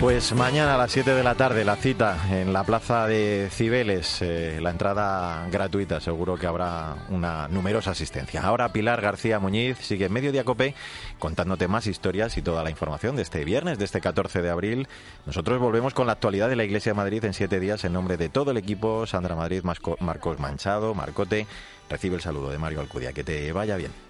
Pues 0.00 0.32
mañana 0.32 0.76
a 0.76 0.78
las 0.78 0.92
7 0.92 1.12
de 1.12 1.24
la 1.24 1.34
tarde 1.34 1.64
la 1.64 1.74
cita 1.74 2.16
en 2.30 2.52
la 2.52 2.62
plaza 2.62 3.08
de 3.08 3.48
Cibeles, 3.50 4.22
eh, 4.22 4.60
la 4.62 4.70
entrada 4.70 5.48
gratuita, 5.50 6.00
seguro 6.00 6.36
que 6.36 6.46
habrá 6.46 6.94
una 7.08 7.48
numerosa 7.48 7.90
asistencia. 7.90 8.42
Ahora 8.42 8.72
Pilar 8.72 9.00
García 9.00 9.40
Muñiz 9.40 9.76
sigue 9.78 10.04
en 10.04 10.12
Medio 10.12 10.44
Cope 10.44 10.76
contándote 11.18 11.66
más 11.66 11.88
historias 11.88 12.38
y 12.38 12.42
toda 12.42 12.62
la 12.62 12.70
información 12.70 13.16
de 13.16 13.22
este 13.22 13.44
viernes, 13.44 13.78
de 13.78 13.86
este 13.86 14.00
14 14.00 14.40
de 14.40 14.50
abril. 14.50 14.86
Nosotros 15.26 15.58
volvemos 15.58 15.94
con 15.94 16.06
la 16.06 16.12
actualidad 16.12 16.48
de 16.48 16.56
la 16.56 16.64
Iglesia 16.64 16.92
de 16.92 16.96
Madrid 16.96 17.24
en 17.24 17.34
siete 17.34 17.58
días 17.58 17.82
en 17.84 17.92
nombre 17.92 18.16
de 18.16 18.28
todo 18.28 18.52
el 18.52 18.56
equipo. 18.56 19.04
Sandra 19.04 19.34
Madrid, 19.34 19.64
Marcos 19.64 20.38
Manchado, 20.38 20.94
Marcote. 20.94 21.48
Recibe 21.90 22.14
el 22.14 22.22
saludo 22.22 22.50
de 22.50 22.58
Mario 22.58 22.80
Alcudia. 22.80 23.12
Que 23.12 23.24
te 23.24 23.50
vaya 23.52 23.76
bien. 23.76 24.07